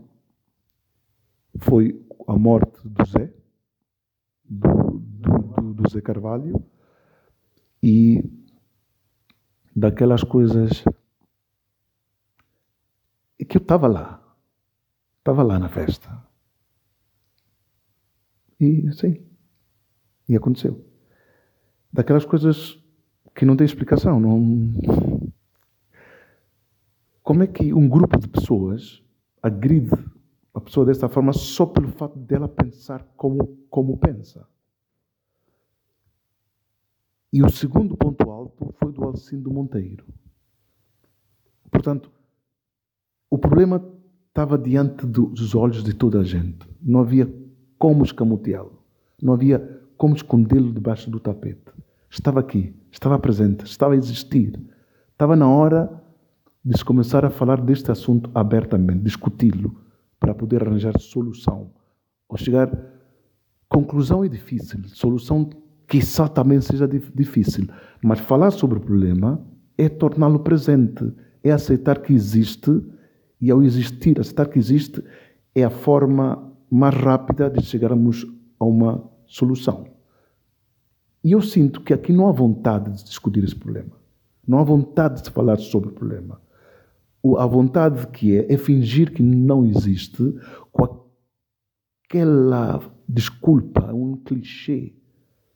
[1.58, 3.32] foi a morte do Zé,
[4.44, 6.62] do, do, do Zé Carvalho,
[7.82, 8.24] e
[9.74, 10.84] daquelas coisas
[13.38, 14.21] é que eu estava lá.
[15.22, 16.20] Estava lá na festa.
[18.58, 19.24] E sim.
[20.28, 20.84] E aconteceu.
[21.92, 22.76] Daquelas coisas
[23.32, 24.18] que não tem explicação.
[24.18, 24.72] Não...
[27.22, 29.00] Como é que um grupo de pessoas
[29.40, 29.92] agride
[30.52, 34.44] a pessoa dessa forma só pelo fato dela pensar como, como pensa?
[37.32, 40.04] E o segundo ponto alto foi do Alcindo Monteiro.
[41.70, 42.10] Portanto,
[43.30, 43.78] o problema
[44.32, 46.66] estava diante dos olhos de toda a gente.
[46.80, 47.30] Não havia
[47.78, 48.82] como escamoteá-lo.
[49.20, 51.70] Não havia como escondê-lo debaixo do tapete.
[52.10, 54.58] Estava aqui, estava presente, estava a existir.
[55.12, 56.02] Estava na hora
[56.64, 59.76] de se começar a falar deste assunto abertamente, discuti-lo,
[60.18, 61.70] para poder arranjar solução.
[62.26, 62.70] Ou chegar.
[63.68, 65.48] Conclusão é difícil, solução
[65.88, 67.66] quizá também seja difícil,
[68.02, 69.42] mas falar sobre o problema
[69.76, 72.82] é torná-lo presente, é aceitar que existe
[73.42, 75.02] e ao existir, aceitar que existe,
[75.52, 78.24] é a forma mais rápida de chegarmos
[78.58, 79.84] a uma solução.
[81.24, 84.00] E eu sinto que aqui não há vontade de discutir esse problema.
[84.46, 86.40] Não há vontade de falar sobre o problema.
[87.36, 90.22] A vontade que é, é fingir que não existe
[90.70, 91.04] com
[92.06, 94.94] aquela desculpa, um clichê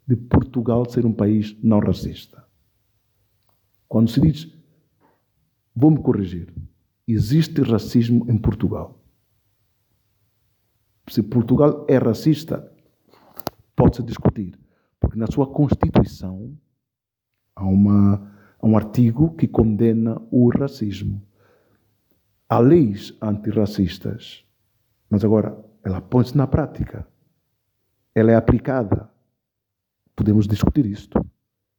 [0.07, 2.45] de Portugal ser um país não racista.
[3.89, 4.53] Quando se diz,
[5.75, 6.53] vou-me corrigir,
[7.07, 9.01] existe racismo em Portugal.
[11.09, 12.73] Se Portugal é racista,
[13.77, 14.59] pode-se discutir,
[14.99, 16.57] porque na sua Constituição
[17.55, 21.23] há, uma, há um artigo que condena o racismo.
[22.49, 24.45] Há leis antirracistas,
[25.09, 27.07] mas agora ela põe-se na prática,
[28.15, 29.09] ela é aplicada.
[30.17, 31.25] Podemos discutir isto.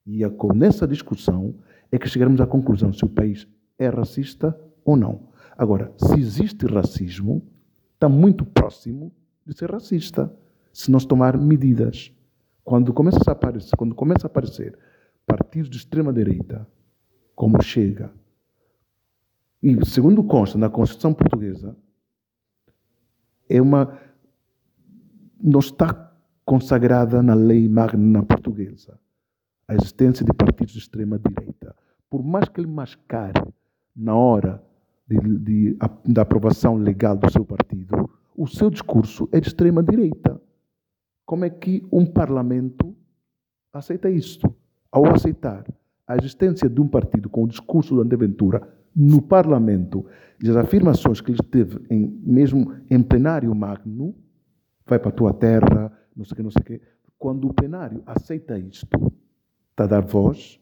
[0.06, 1.56] E é com essa discussão
[1.92, 3.46] é que chegaremos à conclusão se o país
[3.78, 4.58] é racista
[4.88, 5.28] ou não.
[5.58, 7.46] Agora, se existe racismo,
[7.94, 9.12] está muito próximo
[9.46, 10.34] de ser racista,
[10.72, 12.12] se se tomar medidas.
[12.64, 14.80] Quando começa a aparecer, quando começa a aparecer
[15.26, 16.66] partidos de extrema direita,
[17.36, 18.12] como chega,
[19.62, 21.76] e segundo consta na Constituição Portuguesa,
[23.50, 24.00] é uma
[25.40, 26.14] não está
[26.46, 29.00] consagrada na lei magna portuguesa
[29.68, 31.76] a existência de partidos de extrema direita.
[32.10, 33.42] Por mais que ele mascare
[33.94, 34.64] na hora
[35.08, 40.40] de, de, da aprovação legal do seu partido, o seu discurso é de extrema direita.
[41.26, 42.96] Como é que um parlamento
[43.74, 44.54] aceita isto?
[44.92, 45.66] Ao aceitar
[46.08, 50.06] a existência de um partido com o discurso do André Ventura no parlamento
[50.42, 54.16] e as afirmações que ele teve em, mesmo em plenário magno,
[54.86, 56.82] vai para a tua terra, não sei o que, não sei o que.
[57.18, 59.12] Quando o plenário aceita isto,
[59.72, 60.60] está a dar voz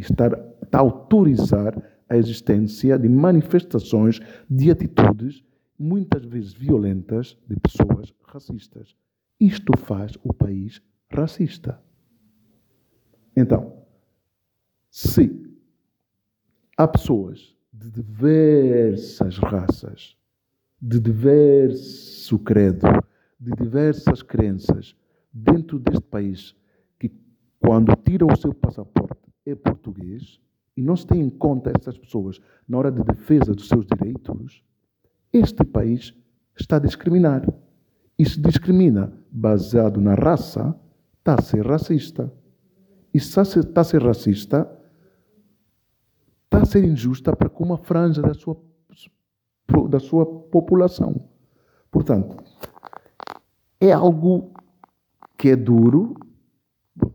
[0.00, 0.26] está,
[0.62, 1.74] está a autorizar
[2.10, 5.44] a existência de manifestações, de atitudes,
[5.78, 8.96] muitas vezes violentas, de pessoas racistas.
[9.38, 11.80] Isto faz o país racista.
[13.36, 13.80] Então,
[14.90, 15.56] se
[16.76, 20.16] há pessoas de diversas raças,
[20.82, 22.88] de diverso credo,
[23.38, 24.96] de diversas crenças
[25.32, 26.56] dentro deste país
[26.98, 27.10] que,
[27.60, 30.40] quando tira o seu passaporte, é português
[30.80, 34.64] e não se tem em conta essas pessoas na hora de defesa dos seus direitos,
[35.30, 36.14] este país
[36.58, 37.46] está a discriminar.
[38.18, 40.74] E se discrimina baseado na raça,
[41.18, 42.32] está a ser racista.
[43.12, 44.70] E se está a ser racista,
[46.44, 48.56] está a ser injusta para com uma franja da sua,
[49.86, 51.28] da sua população.
[51.90, 52.42] Portanto,
[53.78, 54.54] é algo
[55.36, 56.14] que é duro.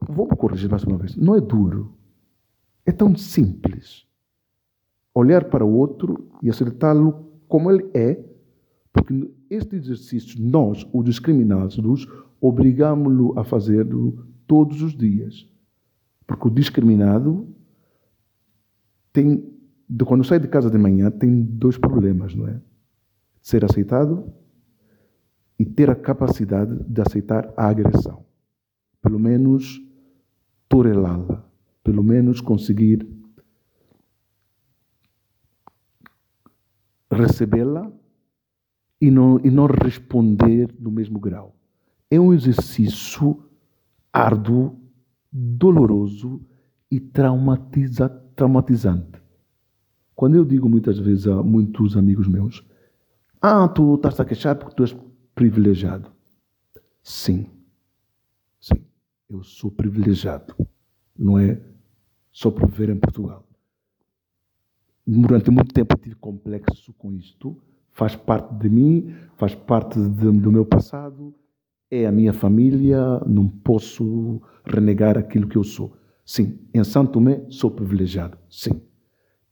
[0.08, 1.16] Vou corrigir mais uma vez.
[1.16, 1.95] Não é duro.
[2.86, 4.06] É tão simples.
[5.14, 8.24] Olhar para o outro e aceitá-lo como ele é,
[8.92, 11.78] porque este exercício nós, os discriminados,
[12.40, 13.88] obrigamos-lo a fazer
[14.46, 15.48] todos os dias.
[16.28, 17.48] Porque o discriminado
[19.14, 19.52] tem,
[20.06, 22.60] quando sai de casa de manhã, tem dois problemas, não é?
[23.42, 24.34] Ser aceitado
[25.58, 28.26] e ter a capacidade de aceitar a agressão.
[29.02, 29.82] Pelo menos
[30.68, 31.45] torelá-la,
[31.86, 33.08] pelo menos conseguir
[37.12, 37.92] recebê-la
[39.00, 41.56] e não, e não responder no mesmo grau.
[42.10, 43.40] É um exercício
[44.12, 44.82] árduo,
[45.32, 46.42] doloroso
[46.90, 49.22] e traumatiza, traumatizante.
[50.16, 52.66] Quando eu digo muitas vezes a muitos amigos meus,
[53.40, 54.98] ah, tu estás a queixar porque tu és
[55.36, 56.12] privilegiado.
[57.04, 57.46] Sim,
[58.60, 58.84] sim,
[59.30, 60.56] eu sou privilegiado.
[61.16, 61.62] Não é
[62.36, 63.48] só por viver em Portugal.
[65.08, 67.58] Durante muito tempo tive complexo com isto.
[67.94, 71.34] Faz parte de mim, faz parte de, do meu passado,
[71.90, 75.96] é a minha família, não posso renegar aquilo que eu sou.
[76.26, 78.82] Sim, em Santo Tomé sou privilegiado, sim.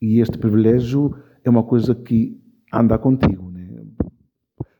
[0.01, 2.37] E este privilégio é uma coisa que
[2.73, 3.49] anda contigo.
[3.49, 3.85] Né?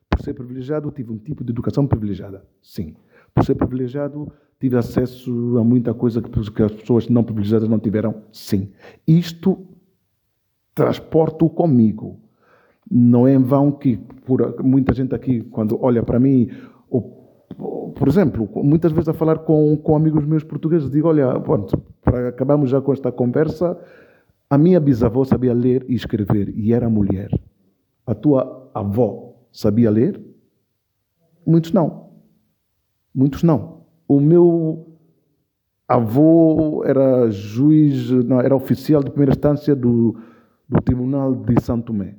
[0.09, 2.97] Por ser privilegiado, tive um tipo de educação privilegiada, sim.
[3.33, 4.29] Por ser privilegiado,
[4.63, 8.71] tive acesso a muita coisa que as pessoas não privilegiadas não tiveram, sim.
[9.05, 9.59] Isto
[10.73, 12.17] transporto comigo.
[12.89, 16.49] Não é em vão que por, muita gente aqui, quando olha para mim,
[16.89, 21.77] ou, por exemplo, muitas vezes a falar com, com amigos meus portugueses, digo: Olha, pronto,
[22.01, 23.77] para acabarmos já com esta conversa,
[24.49, 27.29] a minha bisavó sabia ler e escrever e era mulher.
[28.07, 30.21] A tua avó sabia ler?
[31.45, 32.11] Muitos não.
[33.13, 33.82] Muitos não.
[34.13, 34.85] O meu
[35.87, 40.15] avô era juiz, não, era oficial de primeira instância do,
[40.69, 42.15] do Tribunal de Santo Tomé.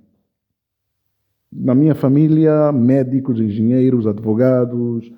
[1.52, 5.12] Na minha família, médicos, engenheiros, advogados,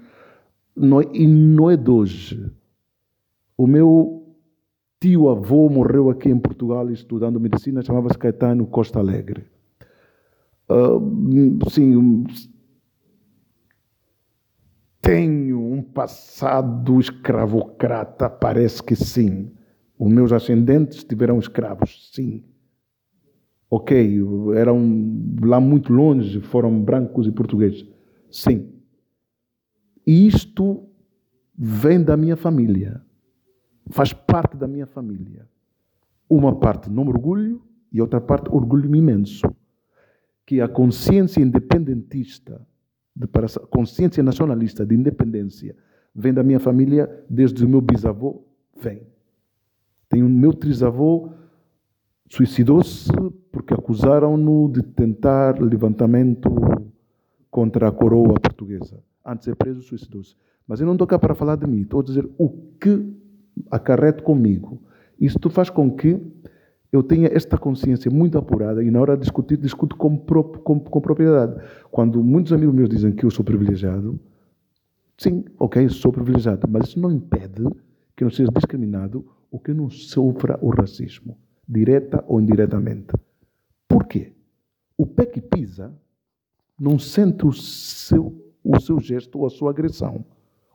[0.76, 2.52] não, e não é de hoje.
[3.56, 4.36] O meu
[5.00, 9.46] tio-avô morreu aqui em Portugal estudando medicina, chamava-se Caetano Costa Alegre.
[10.68, 12.24] Uh, sim,
[15.06, 19.52] tenho um passado escravocrata, parece que sim.
[19.98, 22.44] Os meus ascendentes tiveram escravos, sim
[23.70, 24.20] ok,
[24.54, 24.80] eram
[25.42, 27.86] lá muito longe, foram brancos e portugueses.
[28.30, 28.72] Sim.
[30.06, 30.88] E isto
[31.56, 33.02] vem da minha família.
[33.90, 35.48] Faz parte da minha família.
[36.28, 39.46] Uma parte não orgulho e outra parte orgulho imenso.
[40.44, 42.66] Que a consciência independentista,
[43.16, 45.74] de, a consciência nacionalista de independência,
[46.14, 48.44] vem da minha família desde o meu bisavô,
[48.78, 49.02] vem.
[50.08, 51.32] Tenho meu trisavô
[52.28, 53.08] Suicidou-se
[53.52, 56.50] porque acusaram-no de tentar levantamento
[57.50, 58.98] contra a coroa portuguesa.
[59.24, 60.34] Antes de ser preso, suicidou-se.
[60.66, 62.48] Mas eu não estou cá para falar de mim, estou a dizer o
[62.80, 63.14] que
[63.70, 64.82] acarrete comigo.
[65.20, 66.20] Isto faz com que
[66.96, 71.00] eu tenha esta consciência muito apurada e na hora de discutir, discuto com, com, com
[71.00, 71.60] propriedade.
[71.90, 74.18] Quando muitos amigos meus dizem que eu sou privilegiado,
[75.18, 77.64] sim, ok, sou privilegiado, mas isso não impede
[78.16, 81.36] que eu não seja discriminado ou que eu não sofra o racismo,
[81.68, 83.12] direta ou indiretamente.
[83.86, 84.32] Por quê?
[84.96, 85.94] O pé que pisa
[86.78, 88.34] não sente o seu,
[88.64, 90.24] o seu gesto ou a sua agressão.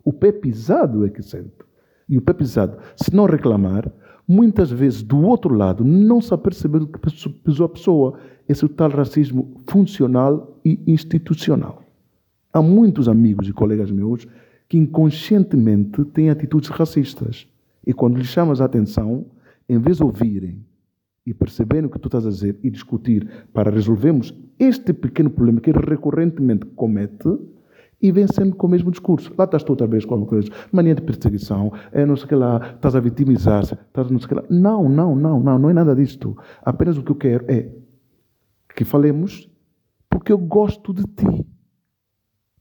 [0.04, 1.66] O pé pisado é que sente.
[2.08, 3.92] E o pé pisado, se não reclamar,
[4.32, 7.00] muitas vezes do outro lado não se apercebeu que
[7.44, 8.18] pisou a pessoa.
[8.48, 11.84] Esse é tal racismo funcional e institucional.
[12.54, 14.26] Há muitos amigos e colegas meus
[14.70, 17.46] que inconscientemente têm atitudes racistas.
[17.86, 19.26] E quando lhes chamas a atenção,
[19.68, 20.66] em vez de ouvirem
[21.26, 25.60] e perceberem o que tu estás a dizer e discutir para resolvermos este pequeno problema
[25.60, 27.38] que ele recorrentemente comete,
[28.02, 29.34] e vem sempre com o mesmo discurso.
[29.38, 32.28] Lá estás tu outra vez com alguma coisa, mania de perseguição, é não sei o
[32.30, 34.44] que lá, estás a vitimizar-se, estás não sei o que lá.
[34.50, 36.38] Não, não, não, não, não é nada disto.
[36.64, 37.72] Apenas o que eu quero é
[38.76, 39.50] que falemos
[40.10, 41.48] porque eu gosto de ti.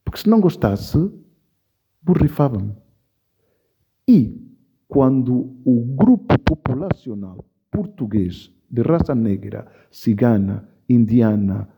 [0.05, 1.11] Porque se não gostasse,
[2.03, 2.74] borrifava-me.
[4.09, 4.41] E
[4.88, 11.68] quando o grupo populacional português de raça negra, cigana, indiana,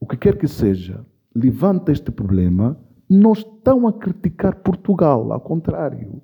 [0.00, 2.78] o que quer que seja, levanta este problema,
[3.08, 6.20] não estão a criticar Portugal, ao contrário.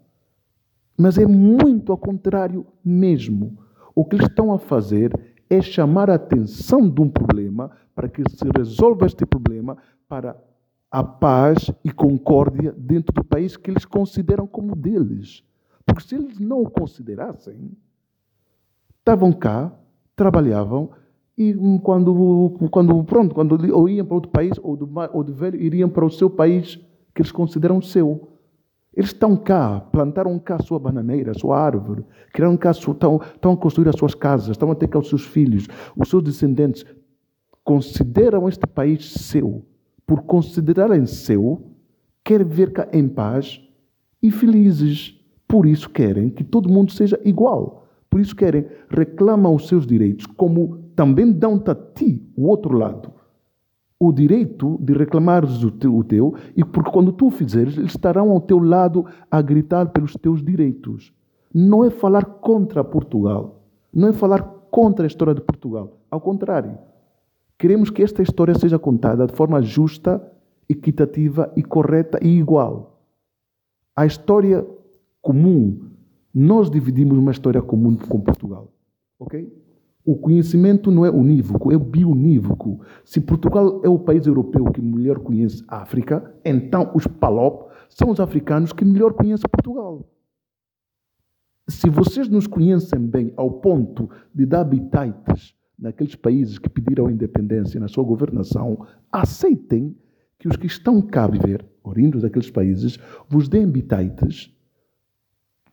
[0.97, 3.59] Mas é muito ao contrário mesmo.
[3.95, 5.13] O que eles estão a fazer
[5.49, 9.77] é chamar a atenção de um problema para que se resolva este problema
[10.09, 10.37] para
[10.91, 15.43] a paz e concórdia dentro do país que eles consideram como deles.
[15.85, 17.73] Porque se eles não o considerassem,
[18.99, 19.73] estavam cá,
[20.15, 20.91] trabalhavam
[21.37, 25.61] e quando, quando, pronto, quando ou iam para outro país, ou do, ou do velho,
[25.61, 26.79] iriam para o seu país
[27.13, 28.29] que eles consideram seu.
[28.97, 33.53] Eles estão cá, plantaram cá a sua bananeira, a sua árvore, criaram cá, estão, estão
[33.53, 35.67] a construir as suas casas, estão a ter cá os seus filhos,
[35.97, 36.85] os seus descendentes.
[37.65, 39.65] Consideram este país seu.
[40.07, 41.63] Por considerarem seu,
[42.23, 43.61] querem ver cá em paz
[44.23, 45.19] e felizes.
[45.49, 47.89] Por isso querem que todo mundo seja igual.
[48.09, 53.13] Por isso querem, reclamam os seus direitos como também dão-te a ti, o outro lado,
[53.99, 57.93] o direito de reclamares o teu, o teu, e porque quando tu o fizeres, eles
[57.93, 61.13] estarão ao teu lado a gritar pelos teus direitos.
[61.53, 65.99] Não é falar contra Portugal, não é falar contra a história de Portugal.
[66.11, 66.77] Ao contrário,
[67.57, 70.21] queremos que esta história seja contada de forma justa,
[70.69, 73.01] equitativa e correta e igual.
[73.97, 74.67] A história
[75.23, 75.81] comum,
[76.35, 78.73] nós dividimos uma história comum com Portugal,
[79.19, 79.64] ok?
[80.05, 82.81] O conhecimento não é unívoco, é bionívoco.
[83.05, 88.11] Se Portugal é o país europeu que melhor conhece a África, então os PALOP são
[88.11, 90.07] os africanos que melhor conhecem Portugal.
[91.67, 97.81] Se vocês nos conhecem bem ao ponto de dar habitantes naqueles países que pediram independência
[97.81, 99.97] na sua governação, aceitem
[100.39, 104.55] que os que estão cá a viver, oriundos daqueles países, vos deem habitantes,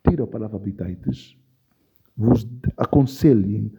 [0.08, 1.36] tira a palavra habitantes,
[2.16, 3.70] vos aconselhem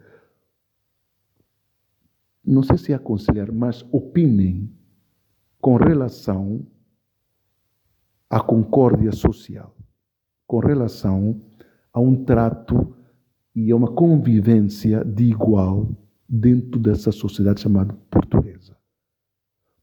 [2.44, 4.70] não sei se aconselhar, mas opinem
[5.60, 6.66] com relação
[8.28, 9.74] à concórdia social,
[10.46, 11.40] com relação
[11.92, 12.94] a um trato
[13.54, 15.88] e a uma convivência de igual
[16.28, 18.76] dentro dessa sociedade chamada portuguesa.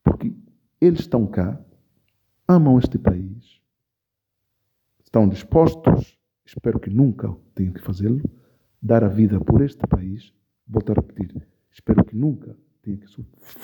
[0.04, 0.36] Porque
[0.80, 1.60] eles estão cá,
[2.48, 3.62] amam este país,
[5.04, 8.22] estão dispostos, espero que nunca tenham que fazê-lo,
[8.82, 10.34] dar a vida por este país,
[10.68, 13.00] volto a repetir, Espero que nunca tenha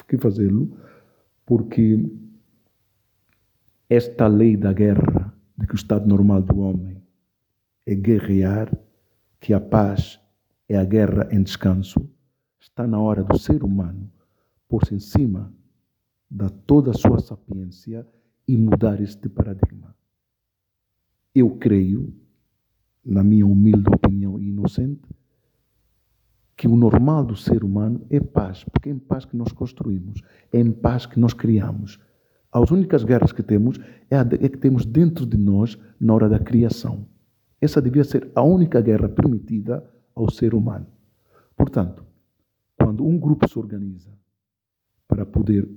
[0.08, 0.78] que fazê-lo,
[1.46, 2.04] porque
[3.90, 7.02] esta lei da guerra, de que o estado normal do homem
[7.86, 8.72] é guerrear,
[9.40, 10.20] que a paz
[10.68, 12.10] é a guerra em descanso,
[12.60, 14.12] está na hora do ser humano
[14.68, 15.54] pôr-se em cima
[16.30, 18.06] da toda a sua sapiência
[18.48, 19.96] e mudar este paradigma.
[21.34, 22.14] Eu creio,
[23.04, 25.08] na minha humilde opinião inocente,
[26.58, 30.24] que o normal do ser humano é paz, porque é em paz que nós construímos,
[30.52, 32.00] é em paz que nós criamos.
[32.52, 33.80] As únicas guerras que temos
[34.10, 37.06] é a é que temos dentro de nós na hora da criação.
[37.62, 40.88] Essa devia ser a única guerra permitida ao ser humano.
[41.56, 42.04] Portanto,
[42.76, 44.10] quando um grupo se organiza
[45.08, 45.70] para poder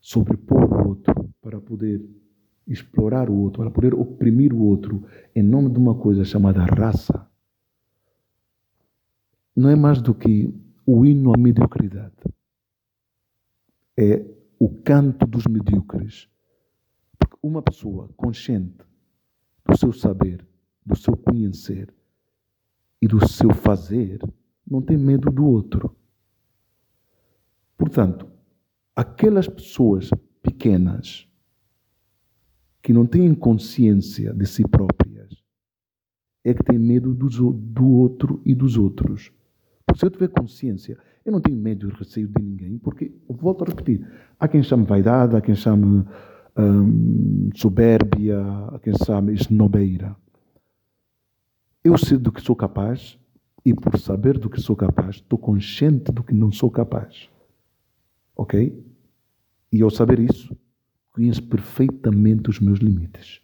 [0.00, 2.04] sobrepor o outro, para poder
[2.66, 5.04] explorar o outro, para poder oprimir o outro
[5.34, 7.30] em nome de uma coisa chamada raça,
[9.54, 10.52] não é mais do que
[10.86, 12.16] o hino à mediocridade.
[13.96, 14.24] É
[14.58, 16.28] o canto dos medíocres.
[17.18, 18.84] Porque uma pessoa consciente
[19.64, 20.46] do seu saber,
[20.84, 21.92] do seu conhecer
[23.00, 24.20] e do seu fazer,
[24.68, 25.94] não tem medo do outro.
[27.76, 28.30] Portanto,
[28.94, 30.10] aquelas pessoas
[30.42, 31.28] pequenas
[32.82, 35.42] que não têm consciência de si próprias
[36.44, 39.32] é que têm medo do, do outro e dos outros.
[39.96, 43.66] Se eu tiver consciência, eu não tenho medo e receio de ninguém, porque, volto a
[43.68, 44.06] repetir,
[44.38, 46.04] há quem chame vaidade, há quem chame
[46.58, 48.40] hum, soberbia,
[48.72, 50.16] há quem chame esnobeira.
[51.84, 53.18] Eu sei do que sou capaz
[53.64, 57.28] e, por saber do que sou capaz, estou consciente do que não sou capaz.
[58.36, 58.84] Ok?
[59.72, 60.56] E ao saber isso,
[61.10, 63.40] conheço perfeitamente os meus limites.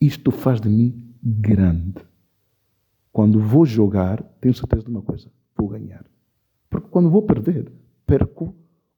[0.00, 2.04] Isto faz de mim grande.
[3.12, 6.04] Quando vou jogar, tenho certeza de uma coisa: vou ganhar.
[6.68, 7.72] Porque quando vou perder,
[8.06, 8.54] perco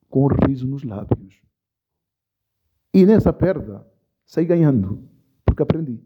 [0.09, 1.41] com o riso nos lábios.
[2.93, 3.85] E nessa perda,
[4.25, 5.03] saí ganhando,
[5.45, 5.99] porque aprendi.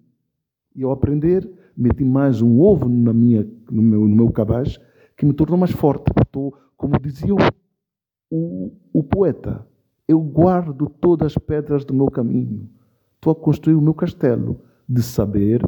[0.75, 4.79] E ao aprender, meti mais um ovo na minha, no, meu, no meu cabaz
[5.17, 6.11] que me tornou mais forte.
[6.21, 7.37] Estou, como dizia o,
[8.29, 9.65] o, o poeta,
[10.07, 12.69] eu guardo todas as pedras do meu caminho.
[13.15, 15.61] Estou a construir o meu castelo de saber.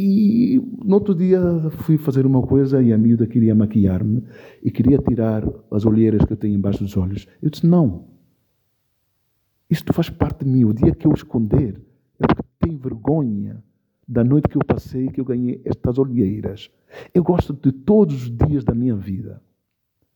[0.00, 1.40] E no outro dia
[1.70, 4.22] fui fazer uma coisa e a miúda queria maquiar-me
[4.62, 5.42] e queria tirar
[5.72, 7.26] as olheiras que eu tenho embaixo dos olhos.
[7.42, 8.04] Eu disse: Não,
[9.68, 10.64] isto faz parte de mim.
[10.64, 11.82] O dia que eu esconder
[12.20, 13.60] é porque tenho vergonha
[14.06, 16.70] da noite que eu passei que eu ganhei estas olheiras.
[17.12, 19.42] Eu gosto de todos os dias da minha vida.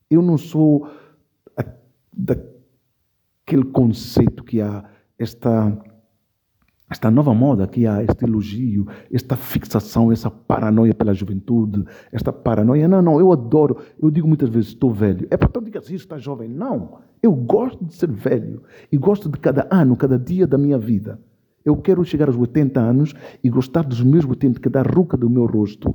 [0.09, 0.89] Eu não sou
[2.16, 5.76] daquele conceito que há, esta,
[6.93, 12.86] esta nova moda que há, este elogio, esta fixação, essa paranoia pela juventude, esta paranoia.
[12.86, 13.78] Não, não, eu adoro.
[14.01, 15.26] Eu digo muitas vezes, estou velho.
[15.30, 16.49] É para diga assim, está jovem.
[16.49, 20.78] Não, eu gosto de ser velho e gosto de cada ano, cada dia da minha
[20.78, 21.18] vida.
[21.64, 25.47] Eu quero chegar aos 80 anos e gostar dos meus 80, cada ruca do meu
[25.47, 25.95] rosto,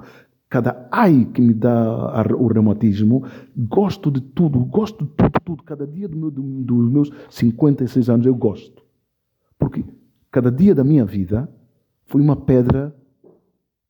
[0.50, 3.24] cada ai que me dá o reumatismo.
[3.56, 5.64] Gosto de tudo, gosto de tudo, tudo.
[5.64, 8.84] Cada dia do meu, do, dos meus 56 anos eu gosto.
[9.60, 9.84] Porque
[10.32, 11.50] cada dia da minha vida
[12.06, 12.96] foi uma pedra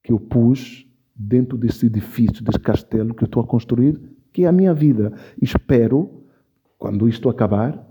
[0.03, 3.99] que eu pus dentro desse edifício, desse castelo que eu estou a construir,
[4.31, 5.13] que é a minha vida.
[5.41, 6.23] Espero,
[6.77, 7.85] quando isto acabar,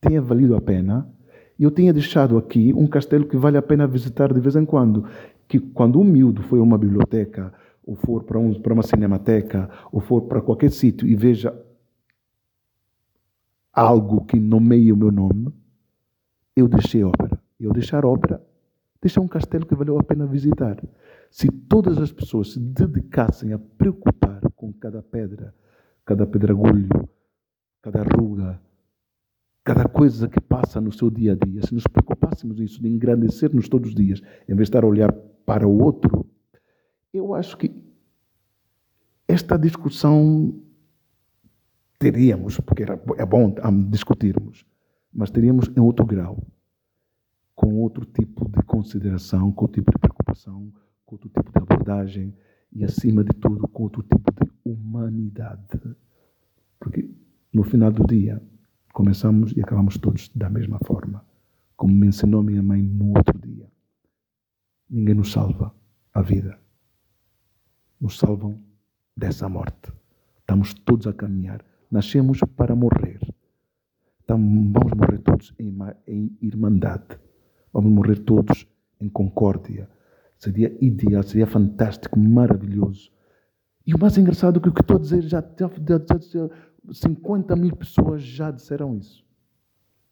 [0.00, 1.14] tenha valido a pena
[1.58, 5.06] eu tinha deixado aqui um castelo que vale a pena visitar de vez em quando.
[5.46, 7.52] Que quando um miúdo for a uma biblioteca,
[7.86, 11.54] ou for para, um, para uma cinemateca, ou for para qualquer sítio e veja
[13.72, 15.52] algo que nomeie o meu nome,
[16.56, 17.33] eu deixei ópera.
[17.58, 18.42] Eu deixar ópera,
[19.00, 20.82] deixar um castelo que valeu a pena visitar.
[21.30, 25.54] Se todas as pessoas se dedicassem a preocupar com cada pedra,
[26.04, 27.08] cada pedregulho,
[27.82, 28.60] cada ruga,
[29.62, 33.68] cada coisa que passa no seu dia a dia, se nos preocupássemos isso, de engrandecer-nos
[33.68, 35.12] todos os dias, em vez de estar a olhar
[35.46, 36.26] para o outro,
[37.12, 37.70] eu acho que
[39.26, 40.62] esta discussão
[41.98, 42.84] teríamos, porque
[43.16, 43.54] é bom
[43.88, 44.66] discutirmos,
[45.12, 46.42] mas teríamos em outro grau,
[47.54, 50.72] com outro tipo de consideração, com outro tipo de preocupação,
[51.04, 52.34] com outro tipo de abordagem
[52.72, 55.80] e, acima de tudo, com outro tipo de humanidade.
[56.80, 57.08] Porque,
[57.52, 58.42] no final do dia,
[58.92, 61.24] começamos e acabamos todos da mesma forma.
[61.76, 63.70] Como me ensinou minha mãe no outro dia.
[64.90, 65.74] Ninguém nos salva
[66.12, 66.58] a vida.
[68.00, 68.60] Nos salvam
[69.16, 69.92] dessa morte.
[70.38, 71.64] Estamos todos a caminhar.
[71.90, 73.20] Nascemos para morrer.
[74.22, 75.76] Então, vamos morrer todos em,
[76.06, 77.18] em irmandade.
[77.74, 78.68] Vamos morrer todos
[79.00, 79.90] em concórdia.
[80.38, 83.10] Seria ideal, seria fantástico, maravilhoso.
[83.84, 86.50] E o mais engraçado é que o que estou a dizer já, já, já, já
[86.92, 89.24] 50 mil pessoas já disseram isso.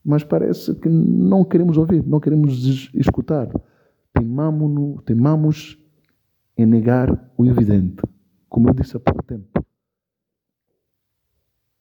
[0.04, 3.48] Mas parece que não queremos ouvir, não queremos escutar.
[4.12, 5.78] Temamos, temamos
[6.58, 8.02] em negar o evidente.
[8.48, 9.64] Como eu disse há pouco tempo.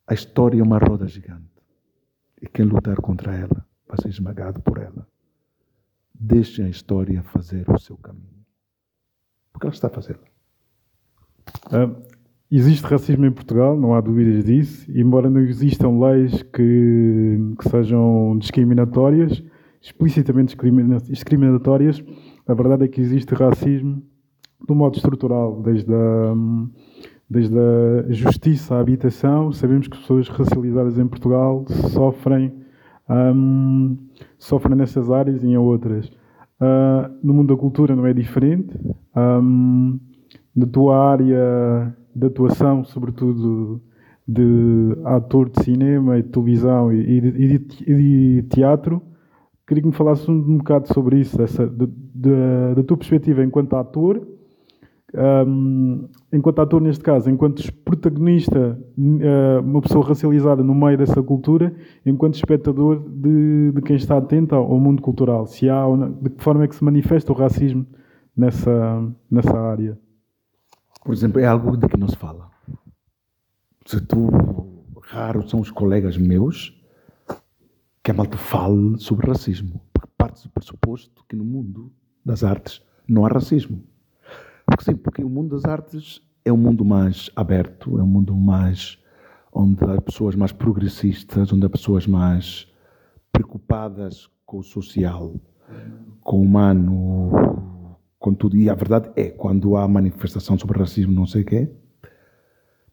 [0.06, 1.50] A história é uma roda gigante.
[2.40, 5.11] E quem lutar contra ela vai ser esmagado por ela.
[6.24, 8.46] Deixem a história fazer o seu caminho.
[9.52, 10.20] Porque ela está a fazê-lo.
[11.68, 12.12] Uh,
[12.54, 18.38] Existe racismo em Portugal, não há dúvidas disso, embora não existam leis que, que sejam
[18.38, 19.42] discriminatórias,
[19.82, 20.58] explicitamente
[21.10, 22.04] discriminatórias,
[22.46, 24.04] a verdade é que existe racismo
[24.70, 26.34] um modo estrutural, desde a,
[27.30, 29.54] desde a justiça à habitação.
[29.54, 31.64] Sabemos que pessoas racializadas em Portugal
[31.94, 32.52] sofrem,
[33.10, 33.98] um,
[34.38, 36.08] sofrem nessas áreas e em outras.
[36.60, 38.78] Uh, no mundo da cultura não é diferente.
[39.16, 40.00] Um,
[40.56, 43.82] na tua área de atuação, sobretudo
[44.28, 49.02] de ator de cinema e de televisão e de, de, de teatro,
[49.66, 54.22] queria que me falasses um, bocado sobre isso, essa, da tua perspectiva enquanto ator,
[55.14, 61.76] um, enquanto ator neste caso, enquanto protagonista, uh, uma pessoa racializada no meio dessa cultura,
[62.06, 65.46] enquanto espectador de, de quem está atento ao, mundo cultural.
[65.46, 65.84] Se há,
[66.22, 67.86] de que forma é que se manifesta o racismo
[68.36, 70.00] nessa, nessa área?
[71.04, 72.50] Por exemplo, é algo de que não se fala.
[73.86, 74.30] Se tu,
[75.02, 76.80] raros são os colegas meus
[78.04, 79.82] que a malta fale sobre racismo.
[79.92, 81.92] Porque parte do pressuposto que no mundo
[82.24, 83.84] das artes não há racismo.
[84.72, 88.34] Porque sim, porque o mundo das artes é um mundo mais aberto, é um mundo
[88.34, 88.98] mais
[89.54, 92.72] onde há pessoas mais progressistas, onde há pessoas mais
[93.34, 95.36] preocupadas com o social,
[96.22, 98.56] com o humano, com tudo.
[98.56, 101.70] E a verdade é, quando há manifestação sobre racismo, não sei o quê,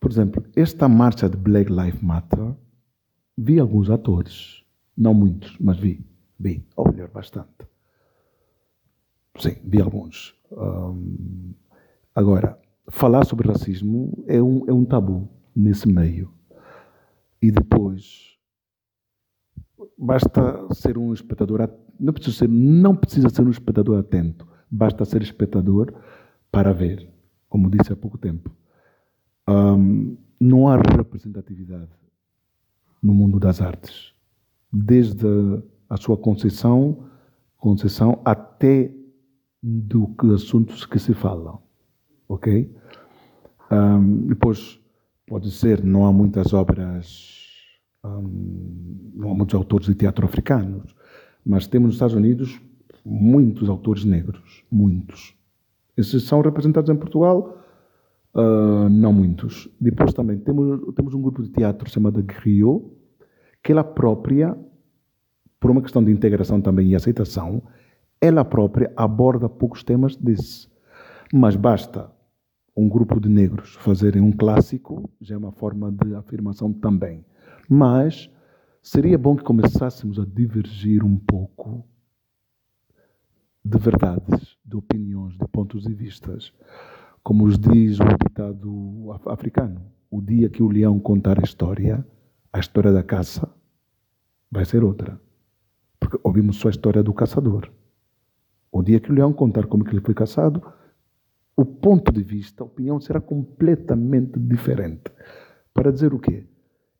[0.01, 2.57] por exemplo, esta marcha de Black Lives Matter,
[3.37, 4.64] vi alguns atores,
[4.97, 6.05] não muitos, mas vi,
[6.41, 7.68] vi, ou melhor, bastante.
[9.39, 10.35] Sim, vi alguns.
[10.51, 11.55] Um,
[12.19, 12.59] Agora,
[12.89, 16.35] falar sobre racismo é um, é um tabu nesse meio.
[17.41, 18.37] E depois,
[19.97, 25.23] basta ser um espectador, não precisa ser, não precisa ser um espectador atento, basta ser
[25.23, 25.95] espectador
[26.51, 27.09] para ver,
[27.49, 28.51] como disse há pouco tempo.
[29.49, 31.93] Um, não há representatividade
[33.01, 34.12] no mundo das artes,
[34.73, 37.05] desde a sua conceição,
[37.57, 38.93] conceição até
[39.62, 41.68] do que assuntos que se falam
[42.29, 42.70] ok?
[43.70, 44.81] Um, depois,
[45.26, 47.47] pode ser, não há muitas obras,
[48.05, 50.95] um, não há muitos autores de teatro africanos,
[51.45, 52.61] mas temos nos Estados Unidos
[53.05, 55.35] muitos autores negros, muitos.
[55.97, 57.59] Esses são representados em Portugal,
[58.35, 59.68] uh, não muitos.
[59.81, 62.85] Depois também temos, temos um grupo de teatro chamado Griot,
[63.62, 64.57] que ela própria,
[65.59, 67.62] por uma questão de integração também e aceitação,
[68.20, 70.70] ela própria aborda poucos temas desses.
[71.33, 72.11] Mas basta
[72.79, 77.24] um grupo de negros fazerem um clássico já é uma forma de afirmação também.
[77.68, 78.31] Mas
[78.81, 81.85] seria bom que começássemos a divergir um pouco
[83.64, 86.53] de verdades, de opiniões, de pontos de vistas.
[87.20, 92.07] Como os diz o ditado africano: o dia que o leão contar a história,
[92.53, 93.53] a história da caça
[94.49, 95.20] vai ser outra.
[95.99, 97.68] Porque ouvimos só a história do caçador.
[98.70, 100.62] O dia que o leão contar como que ele foi caçado,
[101.59, 105.11] o ponto de vista, a opinião será completamente diferente.
[105.75, 106.47] Para dizer o quê?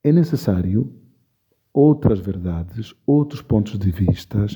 [0.03, 0.93] É necessário
[1.73, 4.47] outras verdades, outros pontos de vista,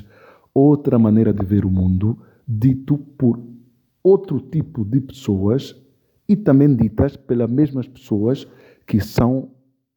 [0.53, 3.41] outra maneira de ver o mundo, dito por
[4.03, 5.73] outro tipo de pessoas
[6.27, 8.45] e também ditas pelas mesmas pessoas
[8.85, 9.51] que são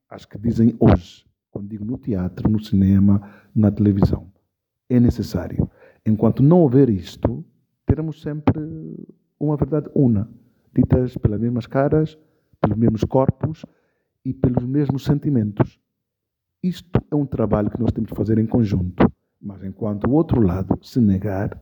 [0.08, 4.30] as que dizem hoje, quando digo no teatro, no cinema, na televisão.
[4.88, 5.68] É necessário.
[6.06, 7.44] Enquanto não houver isto,
[7.84, 8.62] teremos sempre
[9.38, 10.28] uma verdade una,
[10.74, 12.18] ditas pelas mesmas caras,
[12.60, 13.64] pelos mesmos corpos
[14.24, 15.80] e pelos mesmos sentimentos.
[16.62, 19.10] Isto é um trabalho que nós temos que fazer em conjunto,
[19.40, 21.60] mas enquanto o outro lado se negar,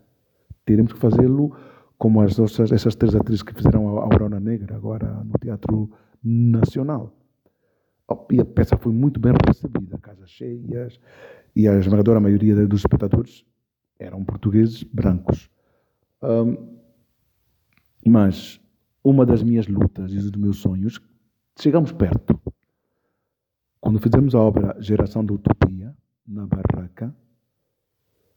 [0.64, 1.54] teremos que fazê-lo
[1.98, 5.90] como as nossas, essas três atrizes que fizeram a Aurora Negra agora no Teatro
[6.22, 7.14] Nacional.
[8.08, 11.00] Oh, e a peça foi muito bem recebida, casas cheias,
[11.56, 13.44] e a esmagadora maioria dos espectadores
[13.98, 15.50] eram portugueses brancos.
[16.22, 16.76] Um,
[18.10, 18.60] mas
[19.02, 21.00] uma das minhas lutas e dos meus sonhos,
[21.58, 22.40] chegamos perto.
[23.80, 25.94] Quando fizemos a obra Geração da Utopia,
[26.26, 27.14] na Barraca,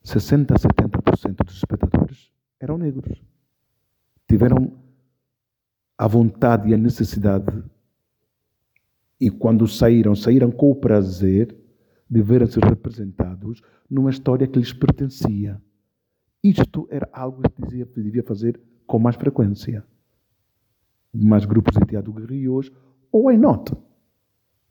[0.03, 3.21] 60 a 70% dos espectadores eram negros.
[4.27, 4.73] Tiveram
[5.97, 7.63] a vontade e a necessidade,
[9.19, 11.57] e quando saíram, saíram com o prazer
[12.09, 15.61] de verem-se representados numa história que lhes pertencia.
[16.43, 19.85] Isto era algo que dizia devia fazer com mais frequência.
[21.13, 22.71] Mais grupos de teatro guerrilhos,
[23.11, 23.73] ou why not?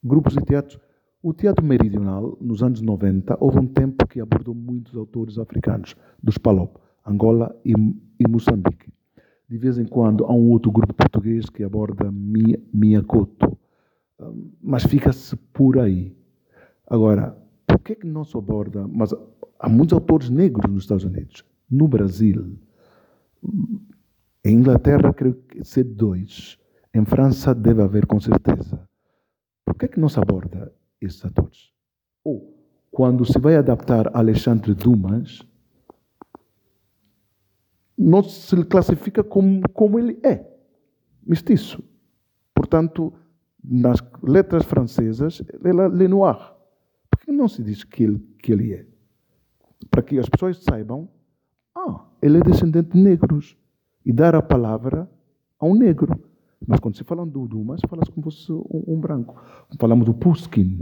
[0.02, 0.80] Grupos de teatro.
[1.22, 6.38] O teatro meridional, nos anos 90, houve um tempo que abordou muitos autores africanos, dos
[6.38, 8.92] PALOP, Angola e, e Moçambique.
[9.48, 13.56] De vez em quando há um outro grupo português que aborda Miyakoto,
[14.62, 16.16] mas fica-se por aí.
[16.86, 17.36] Agora,
[17.66, 18.86] por que, que não se aborda?
[18.88, 19.14] Mas
[19.58, 21.44] há muitos autores negros nos Estados Unidos.
[21.70, 22.56] No Brasil,
[24.47, 26.57] em Inglaterra, creio que ser dois.
[26.94, 28.88] Em França, deve haver com certeza.
[29.64, 31.72] Por que, é que não se aborda esses atores?
[32.22, 32.57] Ou,
[32.92, 35.42] quando se vai adaptar Alexandre Dumas,
[37.99, 40.47] não se classifica como, como ele é,
[41.26, 41.82] mestiço.
[42.55, 43.12] Portanto,
[43.64, 46.55] nas letras francesas, ele é Le Noir.
[47.11, 48.86] Por que não se diz que ele, que ele é?
[49.90, 51.09] Para que as pessoas saibam,
[51.74, 53.57] ah, ele é descendente de negros
[54.07, 55.11] e dar a palavra
[55.59, 56.16] a um negro.
[56.64, 59.42] Mas quando se fala do Dumas, fala-se como se fosse um, um, branco.
[59.78, 60.80] Falamos do Pushkin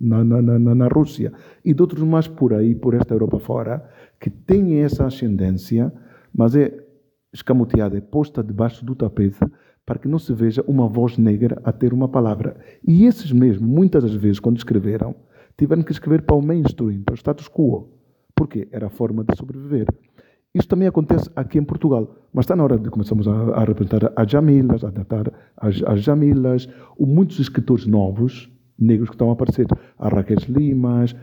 [0.00, 1.32] na, na, na, na, Rússia
[1.64, 5.92] e de outros mais por aí, por esta Europa fora, que têm essa ascendência,
[6.34, 6.74] mas é
[7.32, 9.38] escamoteada, é posta debaixo do tapete
[9.84, 12.56] para que não se veja uma voz negra a ter uma palavra.
[12.86, 15.14] E esses mesmo, muitas das vezes, quando escreveram,
[15.56, 17.90] tiveram que escrever para o mainstream, para o status quo.
[18.34, 18.68] Porquê?
[18.72, 19.86] Era a forma de sobreviver.
[20.54, 22.14] Isso também acontece aqui em Portugal.
[22.32, 26.02] Mas está na hora de começarmos a, a representar as Jamilas, a adaptar as, as
[26.02, 29.66] Jamilas, ou muitos escritores novos, negros que estão a aparecer,
[29.98, 31.16] a Raquel Limas.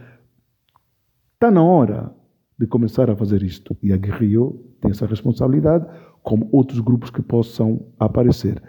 [1.33, 2.11] Está na hora
[2.57, 3.77] de começar a fazer isto.
[3.83, 5.85] E a Guerrillo tem essa responsabilidade,
[6.23, 8.61] como outros grupos que possam aparecer.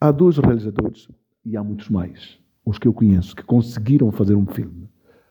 [0.00, 1.08] Há dois realizadores,
[1.44, 4.88] e há muitos mais, os que eu conheço, que conseguiram fazer um filme.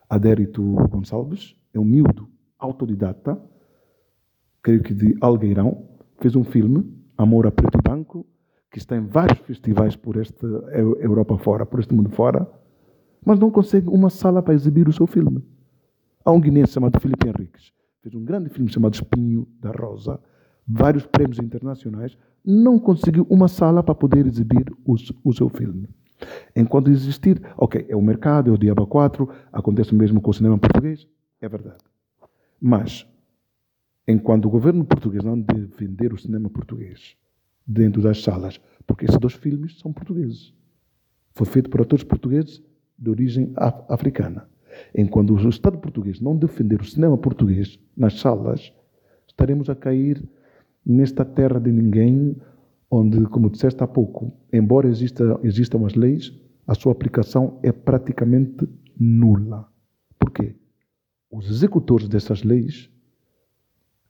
[0.08, 3.40] Adérito Gonçalves é um miúdo autodidata,
[4.66, 5.84] creio que de Algueirão,
[6.18, 8.26] fez um filme, Amor a Preto e Branco,
[8.68, 12.50] que está em vários festivais por esta Europa fora, por este mundo fora,
[13.24, 15.40] mas não consegue uma sala para exibir o seu filme.
[16.24, 20.18] Há um guinense chamado Felipe Henriques, fez um grande filme chamado Espinho da Rosa,
[20.66, 25.88] vários prêmios internacionais, não conseguiu uma sala para poder exibir o, o seu filme.
[26.56, 30.34] Enquanto existir, ok, é o mercado, é o Diabo 4, acontece o mesmo com o
[30.34, 31.06] cinema português,
[31.40, 31.78] é verdade.
[32.60, 33.06] Mas
[34.06, 37.16] enquanto o governo português não defender o cinema português
[37.66, 40.54] dentro das salas, porque esses dois filmes são portugueses.
[41.32, 42.62] Foi feito por atores portugueses
[42.98, 43.52] de origem
[43.88, 44.48] africana.
[44.94, 48.72] Enquanto o Estado português não defender o cinema português nas salas,
[49.26, 50.22] estaremos a cair
[50.84, 52.36] nesta terra de ninguém,
[52.90, 56.32] onde, como disseste há pouco, embora exista, existam as leis,
[56.66, 59.68] a sua aplicação é praticamente nula.
[60.18, 60.54] Por quê?
[61.30, 62.90] Os executores dessas leis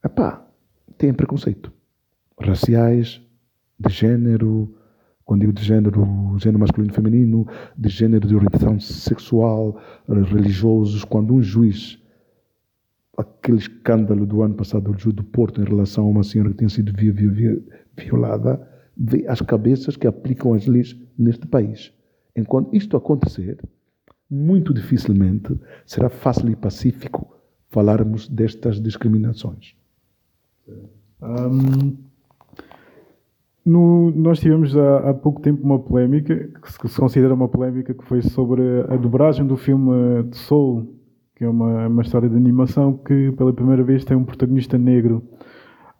[0.07, 0.45] epá,
[0.97, 1.71] têm preconceito.
[2.39, 3.21] Raciais,
[3.79, 4.75] de género,
[5.23, 7.47] quando digo de género, género masculino e feminino,
[7.77, 12.01] de género de orientação sexual, religiosos, quando um juiz,
[13.17, 16.57] aquele escândalo do ano passado do juiz do Porto em relação a uma senhora que
[16.57, 16.93] tinha sido
[17.95, 21.91] violada, vê as cabeças que aplicam as leis neste país.
[22.35, 23.57] Enquanto isto acontecer,
[24.29, 27.35] muito dificilmente será fácil e pacífico
[27.69, 29.76] falarmos destas discriminações.
[31.21, 31.97] Um,
[33.65, 37.49] no, nós tivemos há, há, pouco tempo uma polémica, que se, que se, considera uma
[37.49, 40.87] polémica, que foi sobre a dobragem do filme de Soul,
[41.35, 45.21] que é uma, uma história de animação que pela primeira vez tem um protagonista negro.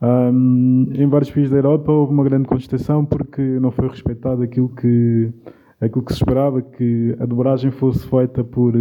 [0.02, 4.70] Um, em vários países da Europa houve uma grande contestação porque não foi respeitado aquilo
[4.70, 5.34] que,
[5.82, 8.74] aquilo que se esperava, que a dobragem fosse feita por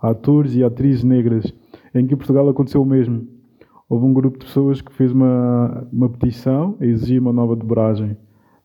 [0.00, 1.52] atores e atrizes negras.
[1.94, 3.26] Em que em Portugal aconteceu o mesmo
[3.88, 8.16] houve um grupo de pessoas que fez uma, uma petição a exigir uma nova dobragem.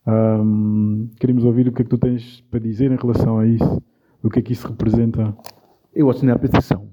[0.06, 3.82] Um, queremos ouvir o que é que tu tens para dizer em relação a isso,
[4.24, 5.36] o que é que isso representa.
[5.94, 6.90] Eu assinei a petição,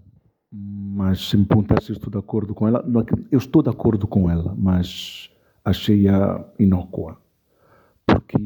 [0.53, 4.07] mas se me perguntar se estou de acordo com ela, é eu estou de acordo
[4.07, 5.31] com ela, mas
[5.65, 7.17] achei-a inócua.
[8.05, 8.39] Porque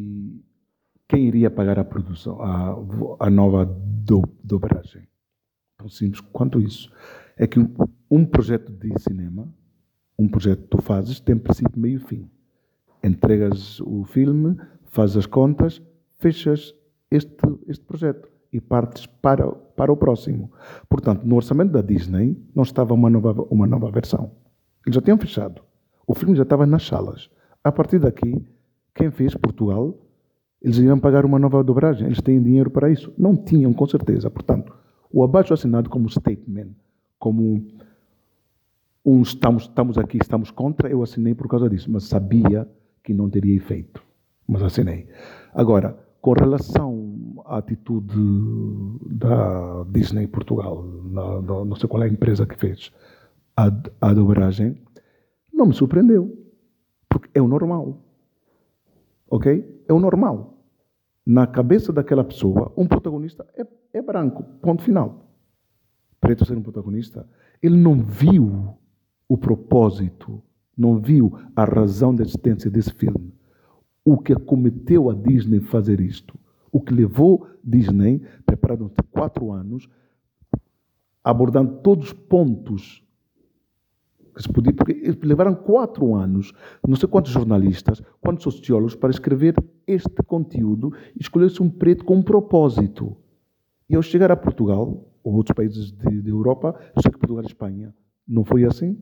[1.09, 2.76] quem iria pagar a produção, a,
[3.18, 5.09] a nova do, dobragem?
[5.76, 6.91] Tão simples quanto isso.
[7.37, 7.74] É que um,
[8.11, 9.49] um projeto de cinema
[10.23, 12.31] um projeto que tu fazes tem princípio, meio e fim.
[13.03, 14.57] Entregas o filme,
[14.87, 15.83] fazes as contas,
[16.18, 16.75] fechas
[17.11, 17.35] este,
[17.66, 20.53] este projeto e partes para, para o próximo.
[20.89, 24.31] Portanto, no orçamento da Disney não estava uma nova, uma nova versão.
[24.87, 25.62] Eles já tinham fechado.
[26.07, 27.31] O filme já estava nas salas.
[27.64, 28.45] A partir daqui,
[28.95, 29.97] quem fez Portugal,
[30.61, 32.07] eles iam pagar uma nova dobragem.
[32.07, 33.12] Eles têm dinheiro para isso.
[33.18, 34.31] Não tinham, com certeza.
[34.31, 34.73] Portanto,
[35.11, 36.70] o abaixo assinado como statement,
[37.18, 37.66] como
[39.05, 42.68] uns estamos, estamos aqui, estamos contra, eu assinei por causa disso, mas sabia
[43.03, 44.03] que não teria efeito.
[44.46, 45.09] Mas assinei.
[45.55, 48.14] Agora, com relação à atitude
[49.11, 52.92] da Disney Portugal, na, na, não sei qual é a empresa que fez
[53.57, 53.66] a,
[54.00, 54.80] a dobragem,
[55.53, 56.38] não me surpreendeu.
[57.09, 58.03] Porque é o normal.
[59.28, 59.84] Ok?
[59.88, 60.59] É o normal.
[61.26, 64.42] Na cabeça daquela pessoa, um protagonista é, é branco.
[64.61, 65.28] Ponto final.
[66.20, 67.28] Preto ser um protagonista.
[67.62, 68.76] Ele não viu
[69.33, 70.43] o propósito,
[70.76, 73.33] não viu a razão da existência desse filme.
[74.05, 76.39] O que acometeu a Disney fazer isto,
[76.70, 79.89] o que levou Disney, preparado por quatro anos,
[81.24, 83.03] abordando todos os pontos
[84.35, 86.53] que se podia, porque levaram quatro anos,
[86.87, 89.55] não sei quantos jornalistas, quantos sociólogos, para escrever
[89.87, 93.16] este conteúdo escolher-se um preto com um propósito.
[93.89, 97.45] E ao chegar a Portugal, ou outros países de, de Europa, eu sei que Portugal
[97.45, 97.95] e Espanha
[98.28, 98.99] não foi assim,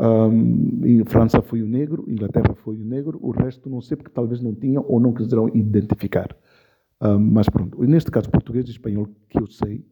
[0.00, 4.40] Um, França foi o negro, Inglaterra foi o negro, o resto não sei porque talvez
[4.40, 6.36] não tinham ou não quiseram identificar.
[7.00, 9.84] Um, mas pronto, neste caso português e espanhol que eu sei,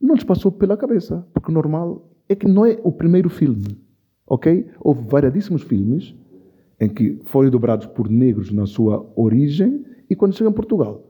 [0.00, 3.80] não lhes passou pela cabeça, porque o normal é que não é o primeiro filme,
[4.26, 4.68] ok?
[4.80, 6.14] Houve variadíssimos filmes
[6.80, 11.06] em que foram dobrados por negros na sua origem e quando chegam a Portugal,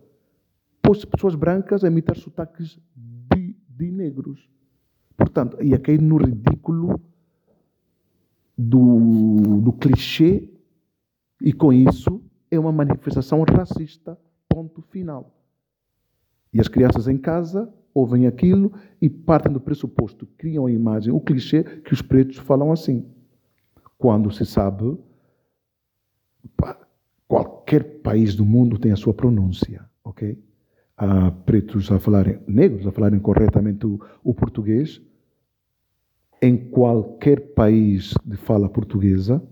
[0.83, 4.49] pôs pessoas brancas a imitar sotaques de, de negros.
[5.17, 7.01] Portanto, ia cair no ridículo
[8.57, 10.49] do, do clichê
[11.41, 15.35] e com isso é uma manifestação racista, ponto final.
[16.53, 21.21] E as crianças em casa ouvem aquilo e partem do pressuposto, criam a imagem, o
[21.21, 23.07] clichê que os pretos falam assim.
[23.99, 24.99] Quando se sabe,
[27.27, 30.39] qualquer país do mundo tem a sua pronúncia, ok?
[30.97, 35.03] Há pretos a falarem, negros a falarem corretamente o, o português,
[36.47, 39.43] em qualquer país de fala portuguesa,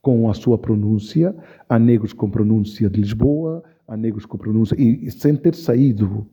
[0.00, 1.36] com a sua pronúncia,
[1.68, 6.26] há negros com pronúncia de Lisboa, há negros com pronúncia, e, e sem ter saído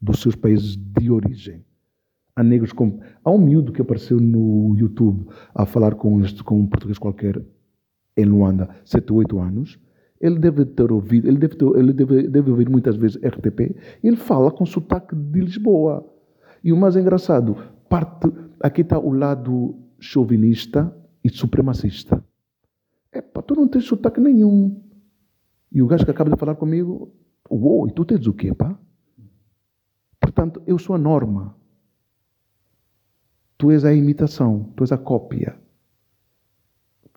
[0.00, 1.64] dos seus países de origem.
[2.34, 2.98] Há negros com.
[3.24, 7.40] Há um miúdo que apareceu no YouTube a falar com, este, com um português qualquer
[8.16, 9.78] em Luanda, 7 ou 8 anos.
[10.20, 13.76] Ele deve ter ouvido, ele deve, ter, ele deve, deve ouvir muitas vezes RTP.
[14.02, 16.08] Ele fala com sotaque de Lisboa.
[16.64, 17.56] E o mais engraçado,
[17.92, 18.26] parte,
[18.58, 22.24] aqui está o lado chauvinista e supremacista.
[23.12, 24.82] Epá, tu não tens sotaque nenhum.
[25.70, 27.14] E o gajo que acaba de falar comigo,
[27.50, 28.78] uou, e tu tens o quê, pá?
[30.18, 31.54] Portanto, eu sou a norma.
[33.58, 35.60] Tu és a imitação, tu és a cópia.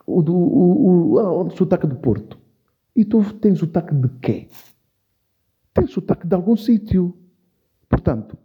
[0.06, 2.38] O, do, o, o, o sotaque do Porto.
[2.94, 4.50] E tu tens sotaque de quê?
[5.74, 7.18] Tens sotaque de algum sítio.
[7.88, 8.38] Portanto,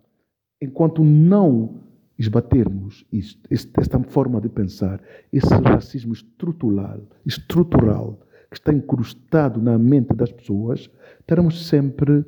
[0.60, 1.89] enquanto não
[2.20, 5.00] esbatermos isto, esta forma de pensar,
[5.32, 10.90] esse racismo estrutural, estrutural que está incrustado na mente das pessoas,
[11.26, 12.24] teremos sempre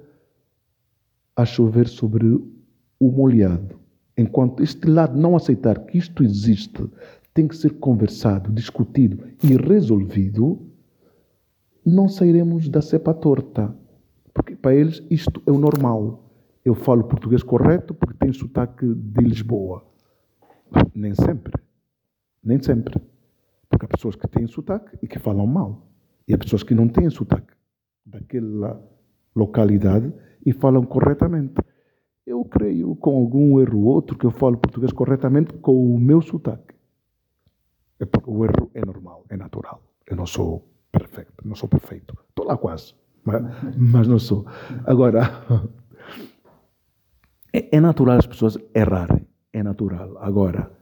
[1.36, 3.78] a chover sobre o molhado.
[4.16, 6.88] Enquanto este lado não aceitar que isto existe,
[7.34, 10.60] tem que ser conversado, discutido e resolvido,
[11.84, 13.74] não sairemos da cepa torta.
[14.32, 16.21] Porque para eles isto é o normal.
[16.64, 19.84] Eu falo português correto porque tenho sotaque de Lisboa.
[20.94, 21.52] Nem sempre.
[22.42, 23.00] Nem sempre.
[23.68, 25.88] Porque há pessoas que têm sotaque e que falam mal.
[26.26, 27.52] E há pessoas que não têm sotaque
[28.04, 28.82] daquela
[29.34, 30.12] localidade
[30.44, 31.60] e falam corretamente.
[32.24, 36.22] Eu creio, com algum erro ou outro, que eu falo português corretamente com o meu
[36.22, 36.74] sotaque.
[37.98, 39.82] É o erro é normal, é natural.
[40.06, 42.16] Eu não sou perfeito, não sou perfeito.
[42.28, 42.94] Estou lá quase,
[43.24, 43.42] mas,
[43.76, 44.46] mas não sou.
[44.84, 45.22] Agora,
[47.52, 49.26] é, é natural as pessoas errarem.
[49.52, 50.16] É natural.
[50.18, 50.72] Agora,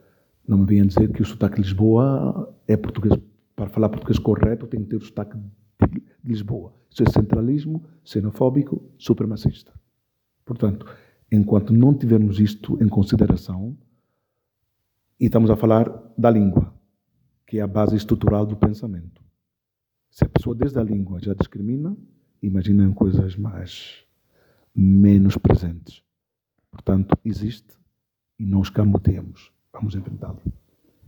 [0.47, 3.19] não me venham dizer que o sotaque de Lisboa é português.
[3.55, 6.73] Para falar português correto, tem que ter o sotaque de Lisboa.
[6.89, 9.73] Isso é centralismo, xenofóbico, supremacista.
[10.45, 10.85] Portanto,
[11.31, 13.77] enquanto não tivermos isto em consideração,
[15.19, 16.73] e estamos a falar da língua,
[17.45, 19.21] que é a base estrutural do pensamento.
[20.09, 21.95] Se a pessoa desde a língua já discrimina,
[22.41, 24.03] imaginem coisas mais
[24.75, 26.03] menos presentes.
[26.71, 27.77] Portanto, existe
[28.39, 29.51] e não escamoteamos.
[29.73, 30.39] Vamos enfrentá-lo.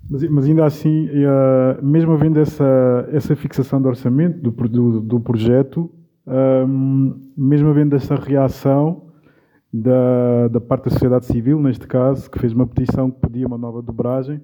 [0.09, 5.19] Mas, mas, ainda assim, uh, mesmo havendo essa, essa fixação do orçamento do, do, do
[5.19, 5.89] projeto,
[6.27, 9.07] um, mesmo havendo essa reação
[9.71, 13.57] da, da parte da sociedade civil, neste caso, que fez uma petição que pedia uma
[13.57, 14.41] nova dobragem,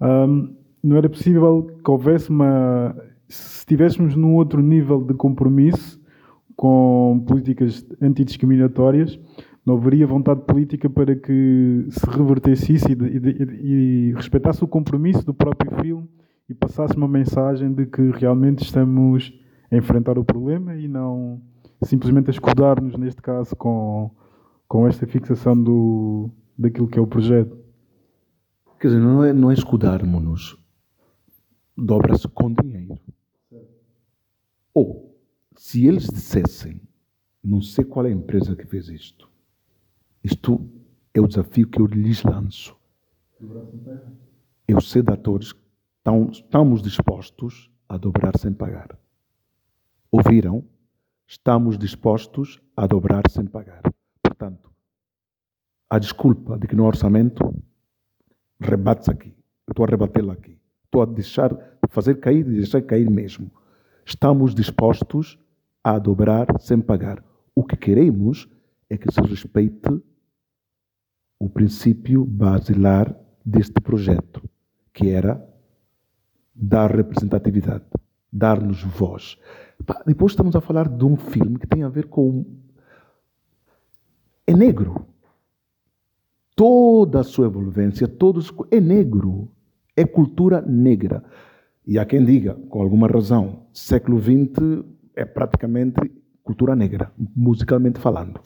[0.00, 2.94] um, não era possível que houvesse uma.
[3.28, 6.00] Se estivéssemos num outro nível de compromisso
[6.56, 9.18] com políticas antidiscriminatórias,
[9.64, 15.24] não haveria vontade política para que se revertesse isso e, e, e, respeitasse o compromisso
[15.24, 16.08] do próprio filme
[16.48, 19.32] e passasse uma mensagem de que realmente estamos
[19.70, 21.42] a enfrentar o problema e não
[21.82, 24.10] simplesmente a escudar-nos, neste caso, com,
[24.66, 27.56] com esta fixação do, daquilo que é o projeto.
[28.80, 30.56] Quer dizer, não é, não é escudarmos-nos,
[31.76, 32.98] dobra-se com dinheiro.
[34.72, 35.16] Ou,
[35.56, 36.80] se eles dissessem,
[37.42, 39.27] não sei qual é a empresa que fez isto,
[40.22, 40.68] isto
[41.14, 42.76] é o desafio que eu lhes lanço.
[44.66, 45.60] Eu sei de atores que
[46.32, 48.98] estamos dispostos a dobrar sem pagar.
[50.10, 50.64] Ouviram?
[51.26, 53.82] Estamos dispostos a dobrar sem pagar.
[54.22, 54.70] Portanto,
[55.90, 57.54] a desculpa de que no orçamento
[58.60, 59.34] rebate-se aqui.
[59.68, 60.58] Estou a rebatê-la aqui.
[60.84, 61.54] Estou a deixar,
[61.90, 63.50] fazer cair e deixar cair mesmo.
[64.04, 65.38] Estamos dispostos
[65.84, 67.22] a dobrar sem pagar.
[67.54, 68.48] O que queremos
[68.90, 70.02] é que se respeite
[71.38, 73.14] o princípio basilar
[73.44, 74.42] deste projeto,
[74.92, 75.42] que era
[76.54, 77.84] dar representatividade,
[78.32, 79.38] dar-nos voz.
[80.04, 82.44] Depois estamos a falar de um filme que tem a ver com.
[84.46, 85.06] É negro.
[86.56, 89.48] Toda a sua envolvência, todos é negro.
[89.96, 91.22] É cultura negra.
[91.86, 94.84] E há quem diga, com alguma razão, século XX
[95.14, 96.00] é praticamente
[96.42, 98.40] cultura negra, musicalmente falando.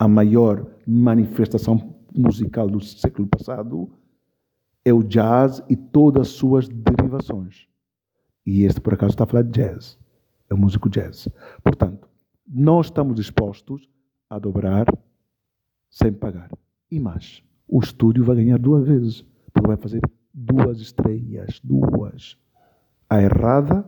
[0.00, 3.92] A maior manifestação musical do século passado
[4.82, 7.68] é o jazz e todas as suas derivações.
[8.46, 9.98] E este, por acaso, está a falar de jazz.
[10.48, 11.28] É o músico jazz.
[11.62, 12.08] Portanto,
[12.48, 13.90] nós estamos dispostos
[14.30, 14.86] a dobrar
[15.90, 16.50] sem pagar.
[16.90, 19.22] E mais, o estúdio vai ganhar duas vezes.
[19.52, 20.00] Porque vai fazer
[20.32, 21.60] duas estreias.
[21.62, 22.38] Duas.
[23.06, 23.86] A errada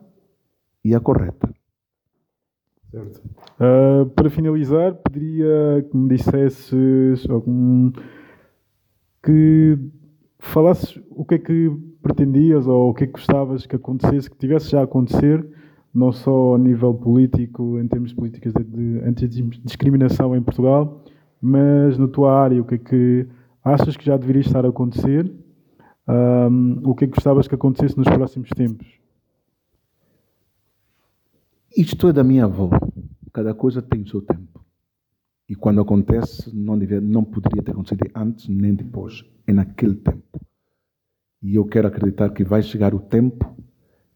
[0.84, 1.50] e a correta.
[2.92, 3.22] Certo.
[3.58, 7.90] Uh, para finalizar, pediria que me dissesses algum.
[9.24, 9.78] que
[10.38, 11.72] falasses o que é que
[12.02, 15.42] pretendias ou o que é que gostavas que acontecesse, que tivesse já a acontecer,
[15.94, 21.02] não só a nível político, em termos de políticas de, de antidiscriminação em Portugal,
[21.40, 23.26] mas na tua área, o que é que
[23.64, 25.32] achas que já deveria estar a acontecer?
[26.06, 29.01] Um, o que é que gostavas que acontecesse nos próximos tempos?
[31.76, 32.70] Isto é da minha avó.
[33.32, 34.62] Cada coisa tem o seu tempo.
[35.48, 39.24] E quando acontece, não, não poderia ter acontecido antes nem depois.
[39.46, 40.40] É naquele tempo.
[41.42, 43.56] E eu quero acreditar que vai chegar o tempo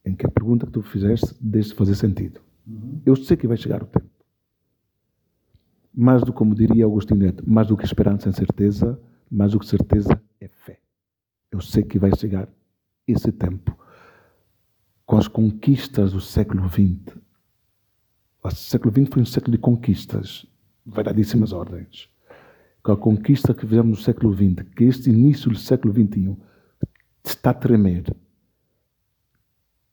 [0.05, 2.41] em que a pergunta que tu fizeste deixe de fazer sentido.
[2.67, 3.01] Uhum.
[3.05, 4.07] Eu sei que vai chegar o tempo.
[5.93, 9.01] Mais do que, como diria Agostinho Neto, mais do que esperança e certeza,
[9.31, 10.79] mais do que certeza é fé.
[11.51, 12.49] Eu sei que vai chegar
[13.07, 13.77] esse tempo.
[15.05, 17.17] Com as conquistas do século XX,
[18.53, 20.47] o século XX foi um século de conquistas,
[20.85, 22.09] variadíssimas ordens.
[22.83, 26.37] Com a conquista que fizemos no século XX, que este início do século XXI
[27.25, 28.15] está a tremer.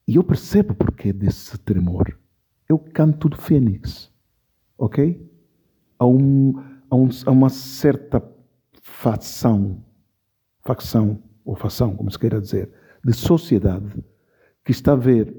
[0.08, 2.18] E eu percebo porque desse tremor.
[2.70, 4.12] Eu canto do Fênix,
[4.78, 5.32] ok?
[5.97, 6.54] Há, um,
[6.89, 8.24] há, um, há uma certa
[8.82, 9.84] facção,
[10.64, 12.70] facção, ou facção, como se queira dizer,
[13.04, 14.04] de sociedade
[14.64, 15.36] que está a ver,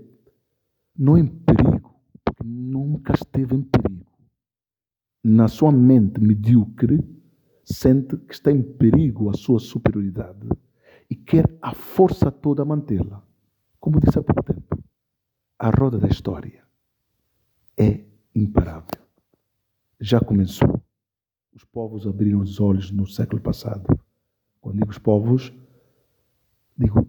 [0.96, 1.83] não em perigo,
[2.54, 4.12] nunca esteve em perigo.
[5.22, 7.02] Na sua mente medíocre,
[7.64, 10.48] sente que está em perigo a sua superioridade
[11.08, 13.22] e quer a força toda mantê-la.
[13.80, 14.82] Como disse há pouco tempo,
[15.58, 16.62] a roda da história
[17.76, 19.02] é imparável.
[20.00, 20.82] Já começou.
[21.52, 23.98] Os povos abriram os olhos no século passado.
[24.60, 25.52] Quando digo os povos,
[26.76, 27.06] digo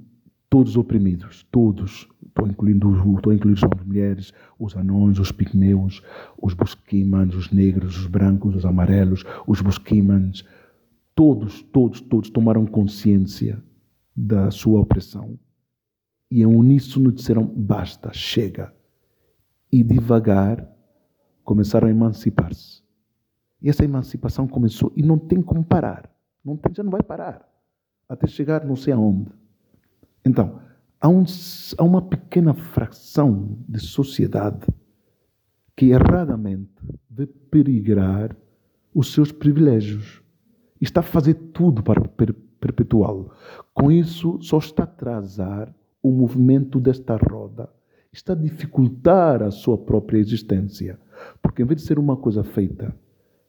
[0.55, 6.01] todos oprimidos, todos, estou incluindo, estou incluindo as mulheres, os anões, os pigmeus,
[6.41, 10.45] os busquimans, os negros, os brancos, os amarelos, os busquimans,
[11.13, 13.61] todos, todos, todos tomaram consciência
[14.15, 15.37] da sua opressão
[16.31, 18.73] e em uníssono disseram basta, chega.
[19.69, 20.65] E devagar
[21.43, 22.81] começaram a emancipar-se.
[23.61, 26.09] E essa emancipação começou e não tem como parar.
[26.45, 27.45] Não tem, já não vai parar.
[28.07, 29.29] Até chegar não sei aonde.
[30.25, 30.59] Então,
[30.99, 31.23] há, um,
[31.77, 34.65] há uma pequena fração de sociedade
[35.75, 36.71] que erradamente
[37.09, 38.35] vê perigrar
[38.93, 40.21] os seus privilégios
[40.81, 43.29] e está a fazer tudo para per perpetuá-lo.
[43.75, 45.71] Com isso, só está a atrasar
[46.01, 47.69] o movimento desta roda,
[48.11, 50.97] está a dificultar a sua própria existência,
[51.43, 52.95] porque em vez de ser uma coisa feita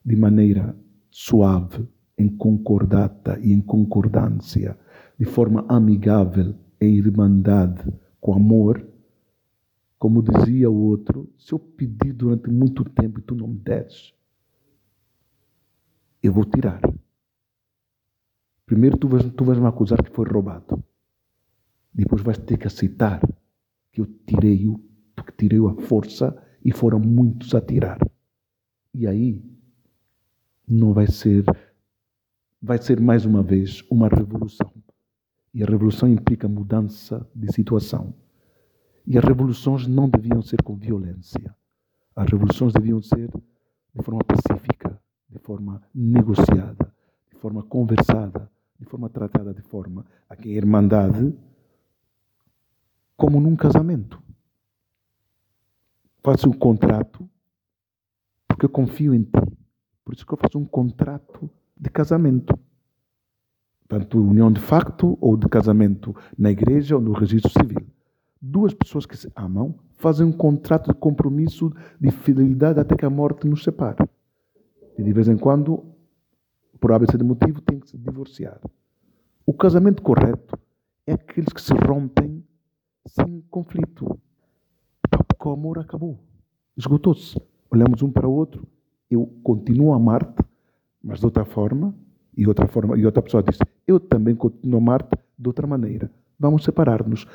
[0.05, 0.77] de maneira
[1.11, 1.89] suave,
[2.19, 4.77] em concordata e em concordância,
[5.19, 7.83] de forma amigável em irmandade,
[8.21, 8.87] com amor,
[9.99, 14.15] como dizia o outro, se eu pedir durante muito tempo e tu não me deres,
[16.23, 16.81] eu vou tirar.
[18.67, 20.83] Primeiro tu vais, tu vais me acusar que foi roubado.
[21.95, 23.21] Depois vais ter que aceitar
[23.93, 24.79] que eu tirei-o,
[25.15, 27.99] porque tirei-o à força e foram muitos a tirar.
[28.93, 29.43] E aí
[30.69, 31.45] não vai ser,
[32.61, 34.73] vai ser mais uma vez uma revolução.
[35.57, 38.13] E a revolução implica mudança de situação.
[39.07, 41.57] E as revoluções não deviam ser com violência.
[42.15, 43.31] As revoluções deviam ser
[43.95, 45.01] de forma pacífica,
[45.31, 46.93] de forma negociada,
[47.33, 51.35] de forma conversada, de forma tratada de forma a que a irmandade,
[53.17, 54.23] como num casamento,
[56.23, 57.27] faço um contrato
[58.47, 59.57] porque eu confio em ti.
[60.05, 62.55] Por isso que eu faço um contrato de casamento
[63.89, 67.87] tanto união de facto ou de casamento na igreja ou no registro civil.
[68.41, 73.11] Duas pessoas que se amam fazem um contrato de compromisso de fidelidade até que a
[73.11, 74.05] morte nos separe.
[74.99, 75.85] E de vez em quando,
[76.81, 78.61] por ABC de motivo, tem que se divorciar.
[79.45, 80.59] O casamento correto
[81.07, 82.45] é aqueles que se rompem
[83.07, 84.19] sem conflito.
[85.09, 86.19] Porque o amor acabou.
[86.77, 87.41] Esgotou-se.
[87.71, 88.67] Olhamos um para o outro.
[89.11, 90.43] Eu continuo a amar-te,
[91.03, 91.95] mas de outra forma.
[92.37, 92.99] E outra forma.
[92.99, 96.11] E outra pessoa disse: Eu também continuo a amar-te de outra maneira.
[96.39, 97.27] Vamos separar-nos.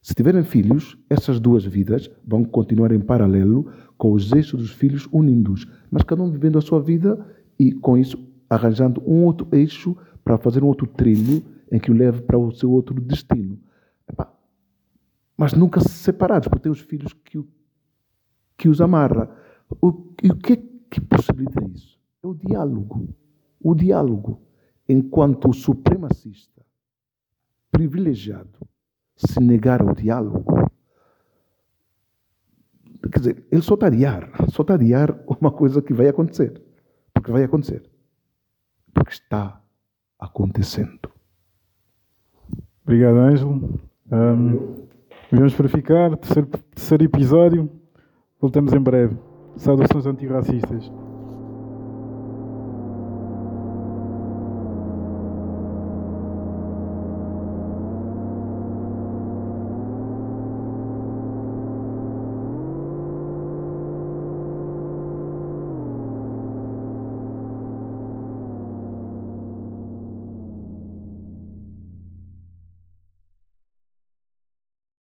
[0.00, 5.08] Se tiverem filhos, essas duas vidas vão continuar em paralelo com os eixos dos filhos
[5.10, 7.26] unindo-os, mas cada um vivendo a sua vida
[7.58, 8.18] e com isso
[8.48, 12.52] arranjando um outro eixo para fazer um outro trilho em que o leve para o
[12.52, 13.58] seu outro destino.
[14.06, 14.30] Epá,
[15.36, 17.42] mas nunca separados, porque tem os filhos que,
[18.58, 19.30] que os amarra.
[19.80, 21.98] O, e o que, é que possibilita isso?
[22.22, 23.08] É o diálogo.
[23.64, 24.40] O diálogo.
[24.86, 26.62] Enquanto o supremacista,
[27.72, 28.58] privilegiado,
[29.16, 30.70] se negar ao diálogo,
[33.10, 36.06] quer dizer, ele só está a adiar, só está a adiar uma coisa que vai
[36.06, 36.62] acontecer.
[37.14, 37.82] Porque vai acontecer.
[38.92, 39.62] Porque está
[40.18, 41.10] acontecendo.
[42.82, 43.80] Obrigado, Ângelo.
[44.12, 44.86] Um,
[45.32, 46.16] vamos para ficar.
[46.18, 47.70] Terceiro, terceiro episódio.
[48.38, 49.16] Voltamos em breve.
[49.56, 50.92] Saudações antirracistas.